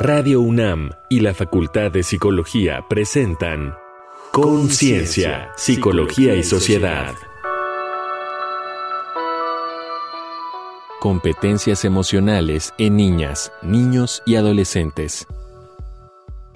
Radio 0.00 0.40
UNAM 0.42 0.90
y 1.08 1.18
la 1.18 1.34
Facultad 1.34 1.90
de 1.90 2.04
Psicología 2.04 2.84
presentan 2.88 3.74
Conciencia, 4.30 5.50
Psicología 5.56 6.36
y 6.36 6.44
Sociedad. 6.44 7.16
Competencias 11.00 11.84
emocionales 11.84 12.72
en 12.78 12.94
niñas, 12.94 13.50
niños 13.60 14.22
y 14.24 14.36
adolescentes. 14.36 15.26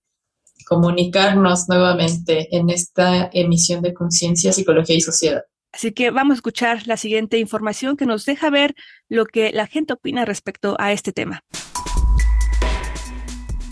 comunicarnos 0.67 1.67
nuevamente 1.69 2.55
en 2.55 2.69
esta 2.69 3.31
emisión 3.33 3.81
de 3.81 3.95
Conciencia, 3.95 4.53
Psicología 4.53 4.95
y 4.95 5.01
Sociedad. 5.01 5.41
Así 5.73 5.91
que 5.91 6.11
vamos 6.11 6.33
a 6.33 6.35
escuchar 6.35 6.85
la 6.85 6.97
siguiente 6.97 7.39
información 7.39 7.97
que 7.97 8.05
nos 8.05 8.25
deja 8.25 8.51
ver 8.51 8.75
lo 9.09 9.25
que 9.25 9.51
la 9.53 9.65
gente 9.65 9.93
opina 9.93 10.23
respecto 10.23 10.75
a 10.77 10.91
este 10.91 11.13
tema. 11.13 11.41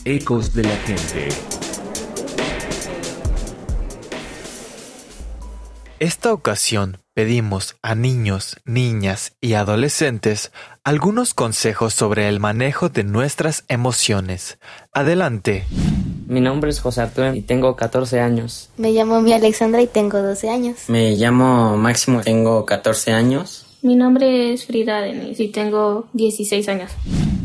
Ecos 0.04 0.54
de 0.56 0.64
la 0.64 0.76
gente. 0.78 1.30
Esta 6.04 6.34
ocasión 6.34 6.98
pedimos 7.14 7.78
a 7.82 7.96
niños, 7.96 8.58
niñas 8.66 9.38
y 9.40 9.54
adolescentes 9.54 10.52
algunos 10.84 11.34
consejos 11.34 11.94
sobre 11.94 12.28
el 12.28 12.42
manejo 12.42 12.90
de 12.90 13.06
nuestras 13.06 13.64
emociones. 13.70 14.58
Adelante. 14.92 15.64
Mi 16.28 16.42
nombre 16.42 16.72
es 16.72 16.82
José 16.82 17.04
Arturo 17.04 17.34
y 17.34 17.42
tengo 17.42 17.78
14 17.78 18.20
años. 18.20 18.70
Me 18.76 18.92
llamo 18.92 19.22
mi 19.22 19.32
Alexandra 19.32 19.82
y 19.82 19.88
tengo 19.88 20.22
12 20.22 20.50
años. 20.50 20.78
Me 20.90 21.12
llamo 21.16 21.78
Máximo, 21.78 22.20
tengo 22.20 22.66
14 22.66 23.14
años. 23.14 23.66
Mi 23.84 23.98
nombre 23.98 24.54
es 24.54 24.66
Frida 24.66 25.02
Denis 25.02 25.42
y 25.42 25.50
tengo 25.50 26.08
16 26.14 26.70
años. 26.70 26.92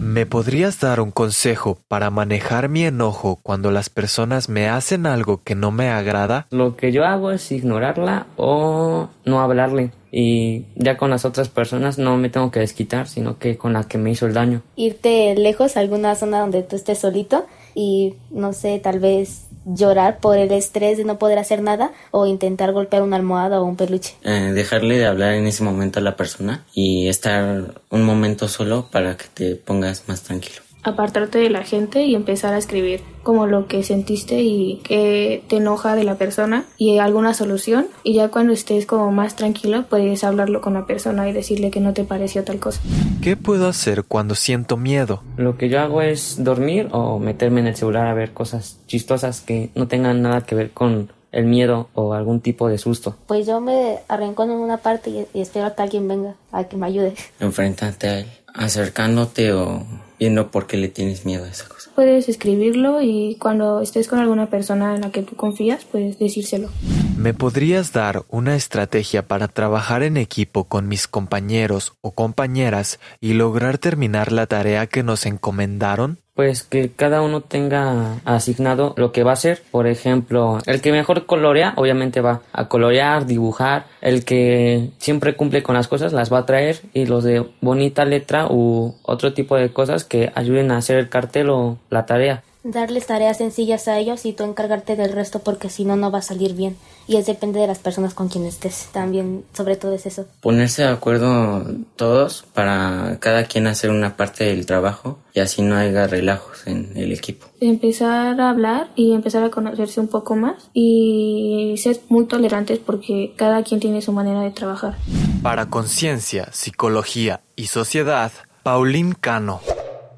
¿Me 0.01 0.25
podrías 0.25 0.79
dar 0.79 1.01
un 1.01 1.11
consejo 1.11 1.79
para 1.89 2.11
manejar 2.11 2.69
mi 2.69 2.85
enojo 2.85 3.41
cuando 3.43 3.73
las 3.73 3.91
personas 3.91 4.49
me 4.49 4.69
hacen 4.69 5.07
algo 5.07 5.43
que 5.43 5.57
no 5.57 5.73
me 5.73 5.89
agrada? 5.89 6.47
Lo 6.53 6.77
que 6.77 6.93
yo 6.93 7.05
hago 7.05 7.33
es 7.33 7.51
ignorarla 7.51 8.29
o 8.37 9.09
no 9.25 9.41
hablarle. 9.41 9.91
Y 10.13 10.67
ya 10.77 10.97
con 10.97 11.11
las 11.11 11.25
otras 11.25 11.49
personas 11.49 11.99
no 11.99 12.17
me 12.17 12.31
tengo 12.31 12.53
que 12.53 12.61
desquitar, 12.61 13.09
sino 13.09 13.41
que 13.41 13.59
con 13.59 13.73
la 13.73 13.89
que 13.89 13.99
me 13.99 14.13
hizo 14.13 14.27
el 14.27 14.33
daño. 14.33 14.63
Irte 14.77 15.35
lejos 15.35 15.77
a 15.77 15.81
alguna 15.81 16.15
zona 16.15 16.39
donde 16.39 16.63
tú 16.63 16.77
estés 16.77 17.01
solito 17.01 17.47
y 17.75 18.15
no 18.31 18.53
sé, 18.53 18.79
tal 18.79 19.01
vez 19.01 19.48
llorar 19.75 20.19
por 20.19 20.39
el 20.39 20.51
estrés 20.53 20.99
de 20.99 21.05
no 21.05 21.19
poder 21.19 21.39
hacer 21.39 21.63
nada 21.63 21.93
o 22.11 22.27
intentar 22.27 22.73
golpear 22.73 23.03
una 23.03 23.17
almohada 23.17 23.61
o 23.61 23.65
un 23.65 23.77
peluche. 23.77 24.15
Eh, 24.23 24.53
dejarle 24.55 24.99
de 24.99 25.07
hablar 25.07 25.35
en 25.35 25.47
ese 25.47 25.63
momento 25.63 25.99
a 25.99 26.03
la 26.03 26.17
persona 26.17 26.65
y 26.73 27.09
estar 27.09 27.75
un 27.91 28.03
momento 28.03 28.49
solo 28.49 28.89
para 28.91 29.17
que 29.17 29.27
te 29.33 29.57
pongas 29.57 30.05
más 30.09 30.23
tranquilo. 30.23 30.68
Apartarte 30.83 31.39
de 31.39 31.51
la 31.51 31.65
gente 31.65 32.05
y 32.05 32.15
empezar 32.15 32.55
a 32.55 32.59
escribir 32.59 33.01
como 33.23 33.47
lo 33.47 33.67
que 33.67 33.83
sentiste 33.83 34.41
y 34.41 34.81
que 34.85 35.43
te 35.49 35.57
enoja 35.57 35.95
de 35.97 36.05
la 36.05 36.15
persona 36.15 36.65
y 36.79 36.99
alguna 36.99 37.35
solución 37.35 37.89
y 38.03 38.15
ya 38.15 38.29
cuando 38.29 38.53
estés 38.53 38.87
como 38.87 39.13
más 39.13 39.37
tranquilo 39.37 39.85
puedes 39.89 40.25
hablarlo 40.25 40.61
con 40.61 40.75
la 40.75 40.87
persona 40.87 41.29
y 41.29 41.33
decirle 41.33 41.71
que 41.71 41.81
no 41.81 41.93
te 41.93 42.05
pareció 42.05 42.45
tal 42.45 42.59
cosa. 42.59 42.81
¿Qué 43.21 43.37
puedo 43.37 43.69
hacer 43.69 44.05
cuando 44.05 44.35
siento 44.35 44.77
miedo? 44.77 45.23
Lo 45.37 45.59
que 45.59 45.69
yo 45.69 45.81
hago 45.81 46.01
es 46.01 46.43
dormir 46.43 46.89
o 46.93 47.19
meterme 47.19 47.61
en 47.61 47.67
el 47.67 47.77
celular 47.77 48.07
a 48.07 48.15
ver 48.15 48.33
cosas 48.33 48.79
chistosas 48.87 49.41
que 49.41 49.71
no 49.75 49.89
tengan 49.89 50.23
nada 50.23 50.43
que 50.43 50.55
ver 50.55 50.71
con 50.71 51.11
el 51.33 51.45
miedo 51.45 51.89
o 51.95 52.15
algún 52.15 52.41
tipo 52.41 52.69
de 52.69 52.79
susto. 52.79 53.17
Pues 53.27 53.47
yo 53.47 53.61
me 53.61 53.99
arrancono 54.09 54.55
en 54.55 54.61
una 54.61 54.79
parte 54.79 55.11
y, 55.11 55.27
y 55.35 55.43
espero 55.43 55.67
a 55.67 55.75
que 55.75 55.83
alguien 55.83 56.09
venga 56.09 56.35
a 56.53 56.65
que 56.65 56.77
me 56.77 56.87
ayude. 56.87 57.15
Enfréntate 57.41 58.09
a 58.09 58.19
él, 58.21 58.27
acercándote 58.59 59.53
o 59.53 59.87
viendo 60.19 60.51
por 60.51 60.67
qué 60.67 60.77
le 60.77 60.89
tienes 60.89 61.25
miedo 61.25 61.45
a 61.45 61.49
esa 61.49 61.69
cosa. 61.69 61.91
Puedes 61.95 62.29
escribirlo 62.29 63.01
y 63.03 63.37
cuando 63.41 63.81
estés 63.81 64.09
con 64.09 64.19
alguna 64.19 64.51
persona 64.51 64.95
en 64.95 65.03
la 65.03 65.11
que 65.11 65.23
tú 65.23 65.37
confías, 65.37 65.85
puedes 65.85 66.19
decírselo. 66.19 66.69
¿Me 67.17 67.35
podrías 67.35 67.93
dar 67.93 68.25
una 68.29 68.55
estrategia 68.57 69.27
para 69.27 69.49
trabajar 69.49 70.03
en 70.03 70.17
equipo 70.17 70.65
con 70.65 70.89
mis 70.89 71.09
compañeros 71.09 71.95
o 72.01 72.13
compañeras 72.13 73.01
y 73.21 73.33
lograr 73.33 73.79
terminar 73.79 74.33
la 74.33 74.47
tarea 74.47 74.87
que 74.87 75.03
nos 75.03 75.27
encomendaron? 75.27 76.19
Pues 76.39 76.63
que 76.63 76.93
cada 76.93 77.21
uno 77.21 77.41
tenga 77.41 78.21
asignado 78.25 78.95
lo 78.97 79.11
que 79.11 79.25
va 79.25 79.33
a 79.33 79.35
hacer. 79.35 79.61
Por 79.73 79.89
ejemplo, 79.89 80.61
el 80.67 80.81
que 80.81 80.93
mejor 80.93 81.27
colorea, 81.27 81.73
obviamente 81.75 82.21
va 82.21 82.43
a 82.53 82.69
colorear, 82.69 83.27
dibujar. 83.27 83.87
El 84.01 84.25
que 84.25 84.91
siempre 84.99 85.35
cumple 85.35 85.65
con 85.65 85.75
las 85.75 85.89
cosas, 85.89 86.13
las 86.13 86.33
va 86.33 86.39
a 86.39 86.47
traer. 86.47 86.81
Y 86.95 87.07
los 87.07 87.25
de 87.25 87.45
bonita 87.61 88.05
letra 88.05 88.47
u 88.49 88.95
otro 89.03 89.33
tipo 89.33 89.57
de 89.57 89.73
cosas 89.73 90.05
que 90.05 90.31
ayuden 90.37 90.71
a 90.71 90.77
hacer 90.77 90.99
el 90.99 91.09
cartel 91.09 91.51
o 91.51 91.79
la 91.91 92.07
tarea. 92.07 92.45
Darles 92.63 93.09
tareas 93.09 93.39
sencillas 93.39 93.89
a 93.89 93.99
ellos 93.99 94.25
y 94.25 94.33
tú 94.33 94.45
encargarte 94.45 94.95
del 94.95 95.11
resto 95.11 95.41
porque 95.41 95.69
si 95.69 95.85
no, 95.85 95.97
no 95.97 96.13
va 96.13 96.19
a 96.21 96.23
salir 96.23 96.55
bien. 96.55 96.77
Y 97.09 97.17
es 97.17 97.25
depende 97.25 97.59
de 97.59 97.67
las 97.67 97.79
personas 97.79 98.13
con 98.13 98.29
quien 98.29 98.45
estés. 98.45 98.91
También, 98.93 99.45
sobre 99.55 99.77
todo 99.77 99.95
es 99.95 100.05
eso. 100.05 100.27
Ponerse 100.41 100.83
de 100.83 100.89
acuerdo 100.89 101.65
todos 101.97 102.45
para 102.53 103.17
cada 103.19 103.45
quien 103.45 103.67
hacer 103.67 103.91
una 103.91 104.15
parte 104.17 104.45
del 104.45 104.67
trabajo 104.67 105.19
y 105.33 105.41
así 105.41 105.63
no 105.63 105.75
haya 105.75 106.07
relajos 106.07 106.67
en 106.67 106.93
el 106.97 107.13
equipo. 107.13 107.47
Empezar 107.61 108.39
a 108.39 108.51
hablar 108.51 108.91
y 108.95 109.15
empezar 109.15 109.43
a 109.43 109.51
conocerse 109.51 110.01
un 110.01 110.09
poco 110.09 110.37
más 110.37 110.69
y 110.75 111.75
ser 111.79 111.99
muy 112.11 112.27
tolerantes 112.27 112.79
porque 112.79 113.33
cada 113.37 113.63
quien 113.63 113.81
tiene 113.81 114.03
su 114.03 114.13
manera 114.13 114.43
de 114.43 114.51
trabajar. 114.51 114.97
Para 115.43 115.71
Conciencia, 115.71 116.51
Psicología 116.53 117.41
y 117.57 117.69
Sociedad, 117.69 118.33
Paulín 118.63 119.13
Cano. 119.13 119.61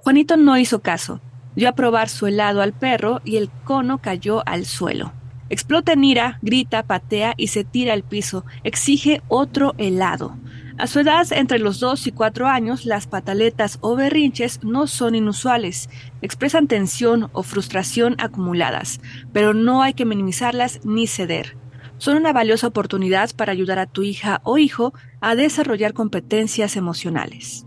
Juanito 0.02 0.36
no 0.36 0.58
hizo 0.58 0.80
caso. 0.80 1.20
Dio 1.54 1.68
a 1.68 1.72
probar 1.72 2.08
su 2.08 2.26
helado 2.26 2.62
al 2.62 2.72
perro 2.72 3.20
y 3.24 3.36
el 3.36 3.48
cono 3.64 3.98
cayó 3.98 4.42
al 4.44 4.66
suelo. 4.66 5.12
Explota 5.50 5.92
en 5.92 6.04
ira, 6.04 6.38
grita, 6.42 6.84
patea 6.84 7.34
y 7.36 7.48
se 7.48 7.64
tira 7.64 7.92
al 7.92 8.04
piso. 8.04 8.44
Exige 8.64 9.20
otro 9.28 9.74
helado. 9.78 10.38
A 10.78 10.86
su 10.86 11.00
edad, 11.00 11.26
entre 11.32 11.58
los 11.58 11.78
2 11.78 12.06
y 12.06 12.12
4 12.12 12.46
años, 12.46 12.86
las 12.86 13.06
pataletas 13.06 13.76
o 13.82 13.96
berrinches 13.96 14.64
no 14.64 14.86
son 14.86 15.14
inusuales. 15.14 15.90
Expresan 16.22 16.68
tensión 16.68 17.28
o 17.32 17.42
frustración 17.42 18.14
acumuladas, 18.18 19.00
pero 19.32 19.52
no 19.52 19.82
hay 19.82 19.92
que 19.92 20.06
minimizarlas 20.06 20.80
ni 20.84 21.06
ceder. 21.06 21.58
Son 21.98 22.16
una 22.16 22.32
valiosa 22.32 22.68
oportunidad 22.68 23.30
para 23.36 23.52
ayudar 23.52 23.78
a 23.78 23.84
tu 23.84 24.02
hija 24.02 24.40
o 24.44 24.56
hijo 24.56 24.94
a 25.20 25.34
desarrollar 25.34 25.92
competencias 25.92 26.76
emocionales. 26.76 27.66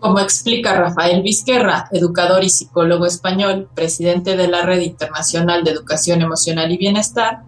Como 0.00 0.20
explica 0.20 0.74
Rafael 0.74 1.22
Vizquerra, 1.22 1.88
educador 1.90 2.44
y 2.44 2.50
psicólogo 2.50 3.04
español, 3.04 3.68
presidente 3.74 4.36
de 4.36 4.46
la 4.46 4.62
Red 4.62 4.80
Internacional 4.82 5.64
de 5.64 5.72
Educación 5.72 6.22
Emocional 6.22 6.70
y 6.70 6.76
Bienestar, 6.76 7.42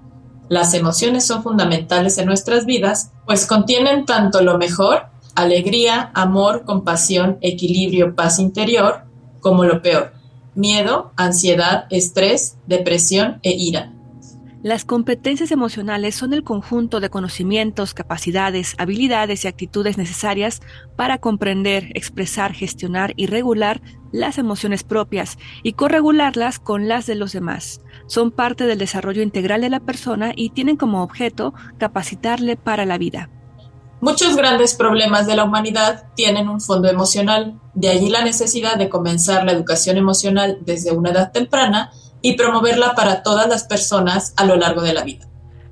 las 0.49 0.75
emociones 0.75 1.25
son 1.25 1.45
fundamentales 1.45 2.19
en 2.19 2.27
nuestras 2.27 2.67
vidas, 2.67 3.13
pues 3.25 3.47
contienen 3.47 4.05
tanto 4.05 4.43
lo 4.43 4.59
mejor, 4.59 5.07
alegría, 5.37 6.11
amor, 6.13 6.65
compasión, 6.65 7.39
equilibrio, 7.41 8.17
paz 8.17 8.41
interior, 8.41 9.05
como 9.39 9.65
lo 9.65 9.81
peor, 9.81 10.13
miedo, 10.57 11.13
ansiedad, 11.17 11.87
estrés, 11.91 12.57
depresión 12.67 13.39
e 13.45 13.53
ira. 13.53 13.93
Las 14.63 14.85
competencias 14.85 15.53
emocionales 15.53 16.15
son 16.15 16.35
el 16.35 16.45
conjunto 16.45 17.01
de 17.01 17.09
conocimientos, 17.09 17.95
capacidades, 17.95 18.75
habilidades 18.77 19.45
y 19.45 19.49
actitudes 19.49 19.97
necesarias 19.97 20.61
para 20.97 21.17
comprender, 21.17 21.93
expresar, 21.95 22.53
gestionar 22.53 23.15
y 23.17 23.27
regular 23.27 23.81
las 24.13 24.37
emociones 24.37 24.85
propias 24.85 25.39
y 25.63 25.73
corregularlas 25.73 26.59
con 26.59 26.89
las 26.89 27.07
de 27.07 27.15
los 27.15 27.33
demás. 27.33 27.81
Son 28.07 28.31
parte 28.31 28.65
del 28.65 28.79
desarrollo 28.79 29.23
integral 29.23 29.63
de 29.63 29.71
la 29.71 29.81
persona 29.81 30.33
y 30.37 30.51
tienen 30.51 30.77
como 30.77 31.03
objeto 31.03 31.55
capacitarle 31.79 32.57
para 32.57 32.85
la 32.85 32.99
vida. 32.99 33.31
Muchos 34.03 34.37
grandes 34.37 34.75
problemas 34.75 35.27
de 35.27 35.37
la 35.37 35.45
humanidad 35.45 36.05
tienen 36.15 36.51
un 36.51 36.61
fondo 36.61 36.89
emocional, 36.89 37.59
de 37.73 37.89
allí 37.89 38.11
la 38.11 38.25
necesidad 38.25 38.77
de 38.77 38.91
comenzar 38.91 39.45
la 39.45 39.53
educación 39.53 39.97
emocional 39.97 40.59
desde 40.67 40.93
una 40.93 41.11
edad 41.11 41.33
temprana 41.33 41.93
y 42.23 42.35
promoverla 42.35 42.95
para 42.95 43.23
todas 43.23 43.49
las 43.49 43.65
personas 43.65 44.35
a 44.37 44.45
lo 44.45 44.57
largo 44.57 44.83
de 44.83 44.95
la 44.95 45.05
vida. 45.05 45.31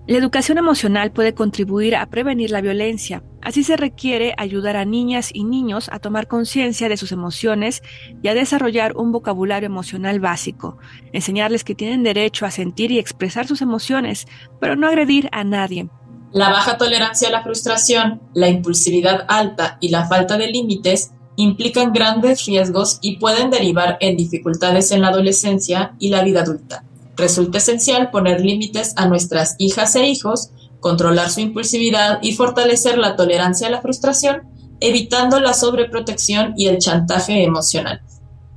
La 0.09 0.17
educación 0.17 0.56
emocional 0.56 1.12
puede 1.12 1.35
contribuir 1.35 1.95
a 1.95 2.06
prevenir 2.06 2.50
la 2.50 2.62
violencia. 2.62 3.23
Así 3.43 3.62
se 3.62 3.77
requiere 3.77 4.33
ayudar 4.39 4.77
a 4.77 4.87
niñas 4.87 5.29
y 5.35 5.45
niños 5.45 5.91
a 5.93 5.99
tomar 5.99 6.29
conciencia 6.29 6.89
de 6.89 6.97
sus 6.97 7.12
emociones 7.12 7.83
y 8.23 8.29
a 8.29 8.35
desarrollar 8.35 8.97
un 8.97 9.12
vocabulario 9.12 9.67
emocional 9.67 10.19
básico, 10.19 10.79
enseñarles 11.12 11.62
que 11.62 11.75
tienen 11.75 12.05
derecho 12.05 12.47
a 12.47 12.50
sentir 12.50 12.91
y 12.91 12.99
expresar 12.99 13.47
sus 13.47 13.61
emociones, 13.61 14.27
pero 14.59 14.77
no 14.77 14.89
agredir 14.89 15.29
a 15.31 15.45
nadie. 15.45 15.91
La 16.33 16.49
baja 16.49 16.79
tolerancia 16.79 17.29
a 17.29 17.33
la 17.33 17.43
frustración, 17.43 18.23
la 18.33 18.49
impulsividad 18.49 19.27
alta 19.29 19.77
y 19.79 19.91
la 19.91 20.06
falta 20.06 20.39
de 20.39 20.47
límites 20.47 21.12
implican 21.38 21.93
grandes 21.93 22.46
riesgos 22.46 22.99
y 23.00 23.17
pueden 23.19 23.50
derivar 23.50 23.96
en 24.00 24.17
dificultades 24.17 24.90
en 24.90 25.02
la 25.02 25.08
adolescencia 25.08 25.94
y 26.00 26.08
la 26.08 26.25
vida 26.25 26.43
adulta. 26.43 26.82
Resulta 27.17 27.58
esencial 27.58 28.11
poner 28.11 28.40
límites 28.40 28.93
a 28.96 29.06
nuestras 29.06 29.55
hijas 29.58 29.94
e 29.94 30.08
hijos, 30.08 30.50
controlar 30.81 31.31
su 31.31 31.40
impulsividad 31.40 32.19
y 32.23 32.32
fortalecer 32.32 32.99
la 32.99 33.14
tolerancia 33.14 33.69
a 33.69 33.70
la 33.70 33.81
frustración, 33.81 34.43
evitando 34.81 35.38
la 35.38 35.55
sobreprotección 35.55 36.55
y 36.56 36.67
el 36.67 36.79
chantaje 36.79 37.44
emocional. 37.44 38.02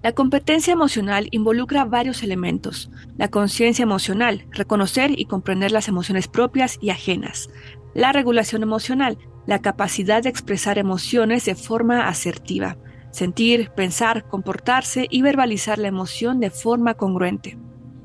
La 0.02 0.14
competencia 0.14 0.74
emocional 0.74 1.28
involucra 1.30 1.86
varios 1.86 2.24
elementos. 2.24 2.90
La 3.16 3.28
conciencia 3.28 3.84
emocional, 3.84 4.46
reconocer 4.50 5.12
y 5.20 5.26
comprender 5.26 5.72
las 5.72 5.88
emociones 5.88 6.28
propias 6.28 6.80
y 6.82 6.90
ajenas. 6.90 7.48
La 7.94 8.12
regulación 8.12 8.64
emocional, 8.64 9.20
la 9.46 9.60
capacidad 9.60 10.24
de 10.24 10.30
expresar 10.30 10.78
emociones 10.78 11.46
de 11.46 11.56
forma 11.56 12.08
asertiva. 12.08 12.78
Sentir, 13.12 13.72
pensar, 13.72 14.28
comportarse 14.28 15.08
y 15.10 15.22
verbalizar 15.22 15.78
la 15.78 15.90
emoción 15.90 16.40
de 16.40 16.50
forma 16.50 16.94
congruente. 16.94 17.58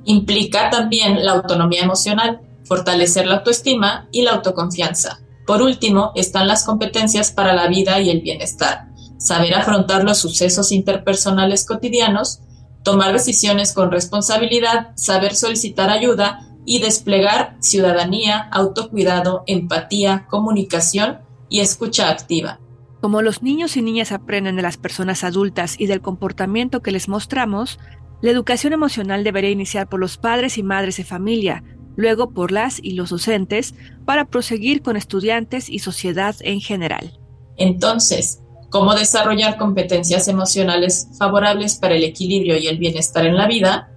Implica 0.05 0.71
también 0.71 1.25
la 1.25 1.33
autonomía 1.33 1.83
emocional, 1.83 2.41
fortalecer 2.65 3.27
la 3.27 3.37
autoestima 3.37 4.09
y 4.11 4.23
la 4.23 4.33
autoconfianza. 4.33 5.21
Por 5.47 5.63
último, 5.63 6.11
están 6.17 6.49
las 6.49 6.65
competencias 6.65 7.31
para 7.31 7.55
la 7.55 7.69
vida 7.69 8.01
y 8.01 8.11
el 8.11 8.21
bienestar, 8.21 8.89
saber 9.19 9.55
afrontar 9.55 10.03
los 10.03 10.19
sucesos 10.19 10.73
interpersonales 10.73 11.65
cotidianos, 11.65 12.41
tomar 12.83 13.13
decisiones 13.13 13.73
con 13.73 13.93
responsabilidad, 13.93 14.89
saber 14.97 15.37
solicitar 15.37 15.91
ayuda 15.91 16.41
y 16.65 16.81
desplegar 16.81 17.57
ciudadanía, 17.61 18.49
autocuidado, 18.51 19.45
empatía, 19.47 20.27
comunicación 20.29 21.26
y 21.49 21.61
escucha 21.61 22.11
activa. 22.11 22.61
Como 23.01 23.23
los 23.23 23.43
niños 23.43 23.77
y 23.77 23.83
niñas 23.83 24.13
aprenden 24.13 24.57
de 24.57 24.63
las 24.63 24.79
personas 24.79 25.23
adultas 25.23 25.77
y 25.79 25.87
del 25.87 26.01
comportamiento 26.01 26.83
que 26.83 26.93
les 26.93 27.09
mostramos, 27.09 27.79
la 28.23 28.31
educación 28.31 28.73
emocional 28.73 29.25
debería 29.25 29.51
iniciar 29.51 29.89
por 29.89 30.01
los 30.01 30.17
padres 30.17 30.59
y 30.59 30.63
madres 30.63 30.97
de 30.97 31.05
familia, 31.05 31.63
luego 31.97 32.31
por 32.31 32.53
las 32.53 32.79
y 32.83 32.93
los 32.93 33.11
docentes, 33.11 33.75
para 34.05 34.25
proseguir 34.27 34.83
con 34.83 34.97
estudiantes 34.97 35.69
y 35.69 35.81
sociedad 35.81 36.35
en 36.41 36.61
general. 36.61 37.21
Entonces, 37.57 38.41
¿cómo 38.71 38.95
desarrollar 38.95 39.59
competencias 39.59 40.29
emocionales 40.29 41.09
favorables 41.19 41.77
para 41.77 41.95
el 41.95 42.05
equilibrio 42.05 42.57
y 42.57 42.67
el 42.67 42.79
bienestar 42.79 43.27
en 43.27 43.37
la 43.37 43.47
vida? 43.47 43.91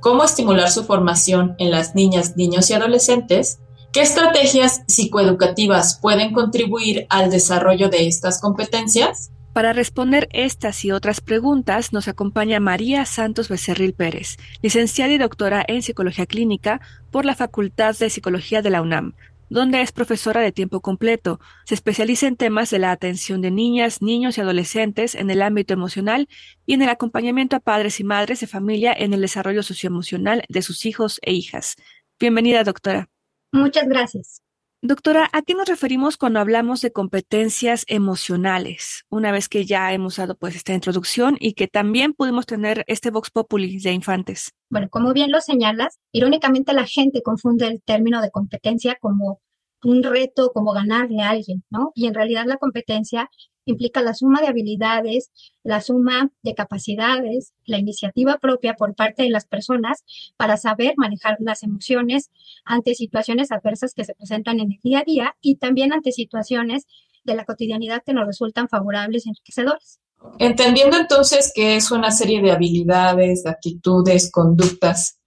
¿Cómo 0.00 0.24
estimular 0.24 0.70
su 0.70 0.84
formación 0.84 1.54
en 1.58 1.70
las 1.70 1.94
niñas, 1.94 2.36
niños 2.36 2.70
y 2.70 2.74
adolescentes? 2.74 3.60
¿Qué 3.96 4.02
estrategias 4.02 4.82
psicoeducativas 4.88 5.98
pueden 6.02 6.34
contribuir 6.34 7.06
al 7.08 7.30
desarrollo 7.30 7.88
de 7.88 8.06
estas 8.06 8.42
competencias? 8.42 9.30
Para 9.54 9.72
responder 9.72 10.28
estas 10.32 10.84
y 10.84 10.90
otras 10.90 11.22
preguntas 11.22 11.94
nos 11.94 12.06
acompaña 12.06 12.60
María 12.60 13.06
Santos 13.06 13.48
Becerril 13.48 13.94
Pérez, 13.94 14.36
licenciada 14.60 15.14
y 15.14 15.16
doctora 15.16 15.64
en 15.66 15.80
Psicología 15.80 16.26
Clínica 16.26 16.82
por 17.10 17.24
la 17.24 17.34
Facultad 17.34 17.96
de 17.96 18.10
Psicología 18.10 18.60
de 18.60 18.68
la 18.68 18.82
UNAM, 18.82 19.14
donde 19.48 19.80
es 19.80 19.92
profesora 19.92 20.42
de 20.42 20.52
tiempo 20.52 20.82
completo. 20.82 21.40
Se 21.64 21.72
especializa 21.72 22.26
en 22.26 22.36
temas 22.36 22.68
de 22.68 22.80
la 22.80 22.90
atención 22.90 23.40
de 23.40 23.50
niñas, 23.50 24.02
niños 24.02 24.36
y 24.36 24.42
adolescentes 24.42 25.14
en 25.14 25.30
el 25.30 25.40
ámbito 25.40 25.72
emocional 25.72 26.28
y 26.66 26.74
en 26.74 26.82
el 26.82 26.90
acompañamiento 26.90 27.56
a 27.56 27.60
padres 27.60 27.98
y 27.98 28.04
madres 28.04 28.40
de 28.40 28.46
familia 28.46 28.92
en 28.94 29.14
el 29.14 29.22
desarrollo 29.22 29.62
socioemocional 29.62 30.42
de 30.50 30.60
sus 30.60 30.84
hijos 30.84 31.18
e 31.22 31.32
hijas. 31.32 31.76
Bienvenida, 32.20 32.62
doctora. 32.62 33.08
Muchas 33.56 33.88
gracias. 33.88 34.42
Doctora, 34.82 35.30
¿a 35.32 35.40
qué 35.40 35.54
nos 35.54 35.66
referimos 35.66 36.18
cuando 36.18 36.38
hablamos 36.38 36.82
de 36.82 36.92
competencias 36.92 37.84
emocionales? 37.88 39.04
Una 39.08 39.32
vez 39.32 39.48
que 39.48 39.64
ya 39.64 39.92
hemos 39.94 40.16
dado 40.16 40.36
pues 40.36 40.54
esta 40.54 40.74
introducción 40.74 41.38
y 41.40 41.54
que 41.54 41.66
también 41.66 42.12
pudimos 42.12 42.44
tener 42.44 42.84
este 42.86 43.10
Vox 43.10 43.30
Populi 43.30 43.78
de 43.78 43.92
infantes. 43.92 44.52
Bueno, 44.68 44.88
como 44.90 45.14
bien 45.14 45.32
lo 45.32 45.40
señalas, 45.40 45.98
irónicamente 46.12 46.74
la 46.74 46.84
gente 46.84 47.22
confunde 47.22 47.66
el 47.66 47.82
término 47.82 48.20
de 48.20 48.30
competencia 48.30 48.98
como 49.00 49.40
un 49.82 50.02
reto, 50.02 50.52
como 50.52 50.72
ganarle 50.72 51.22
a 51.22 51.30
alguien, 51.30 51.64
¿no? 51.70 51.92
Y 51.94 52.06
en 52.06 52.14
realidad 52.14 52.44
la 52.46 52.58
competencia 52.58 53.30
implica 53.66 54.00
la 54.00 54.14
suma 54.14 54.40
de 54.40 54.48
habilidades, 54.48 55.30
la 55.62 55.80
suma 55.80 56.30
de 56.42 56.54
capacidades, 56.54 57.52
la 57.64 57.78
iniciativa 57.78 58.38
propia 58.38 58.74
por 58.74 58.94
parte 58.94 59.24
de 59.24 59.30
las 59.30 59.46
personas 59.46 60.04
para 60.36 60.56
saber 60.56 60.94
manejar 60.96 61.36
las 61.40 61.62
emociones 61.62 62.30
ante 62.64 62.94
situaciones 62.94 63.52
adversas 63.52 63.92
que 63.92 64.04
se 64.04 64.14
presentan 64.14 64.60
en 64.60 64.72
el 64.72 64.78
día 64.82 65.00
a 65.00 65.04
día 65.04 65.36
y 65.40 65.56
también 65.56 65.92
ante 65.92 66.12
situaciones 66.12 66.86
de 67.24 67.34
la 67.34 67.44
cotidianidad 67.44 68.02
que 68.06 68.14
nos 68.14 68.26
resultan 68.26 68.68
favorables 68.68 69.26
y 69.26 69.30
enriquecedoras. 69.30 70.00
Entendiendo 70.38 70.96
entonces 70.96 71.52
que 71.54 71.76
es 71.76 71.90
una 71.90 72.10
serie 72.10 72.40
de 72.40 72.52
habilidades, 72.52 73.42
de 73.42 73.50
actitudes, 73.50 74.30
conductas, 74.30 75.20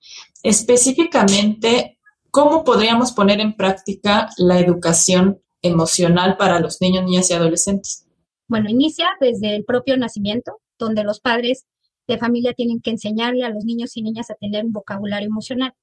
específicamente, 0.44 2.00
¿cómo 2.32 2.64
podríamos 2.64 3.12
poner 3.12 3.40
en 3.40 3.56
práctica 3.56 4.30
la 4.38 4.60
educación 4.60 5.42
emocional 5.62 6.38
para 6.38 6.60
los 6.60 6.82
niños, 6.82 7.04
niñas 7.04 7.30
y 7.30 7.34
adolescentes? 7.34 8.09
Bueno, 8.50 8.70
inicia 8.70 9.08
desde 9.22 9.56
el 9.56 9.64
propio 9.64 9.96
nacimiento, 9.96 10.60
donde 10.80 11.04
los 11.04 11.20
padres 11.20 11.68
de 12.08 12.18
familia 12.18 12.54
tienen 12.54 12.82
que 12.82 12.90
enseñarle 12.90 13.46
a 13.46 13.50
los 13.50 13.64
niños 13.64 13.96
y 13.96 14.02
niñas 14.02 14.32
a 14.32 14.36
tener 14.36 14.66
un 14.66 14.74
vocabulario 14.74 15.28
emocional. 15.28 15.74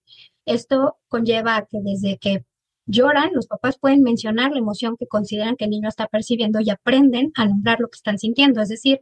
Esto 0.45 0.97
conlleva 1.09 1.67
que 1.71 1.79
desde 1.81 2.19
que 2.19 2.45
lloran, 2.87 3.31
los 3.35 3.47
papás 3.47 3.79
pueden 3.79 4.03
mencionar 4.03 4.51
la 4.51 4.59
emoción 4.59 4.97
que 4.99 5.07
consideran 5.07 5.57
que 5.57 5.67
el 5.67 5.71
niño 5.71 5.89
está 5.89 6.09
percibiendo 6.09 6.59
y 6.61 6.71
aprenden 6.71 7.31
a 7.37 7.47
nombrar 7.47 7.79
lo 7.81 7.89
que 7.89 7.97
están 7.97 8.19
sintiendo. 8.19 8.61
Es 8.61 8.69
decir, 8.69 9.01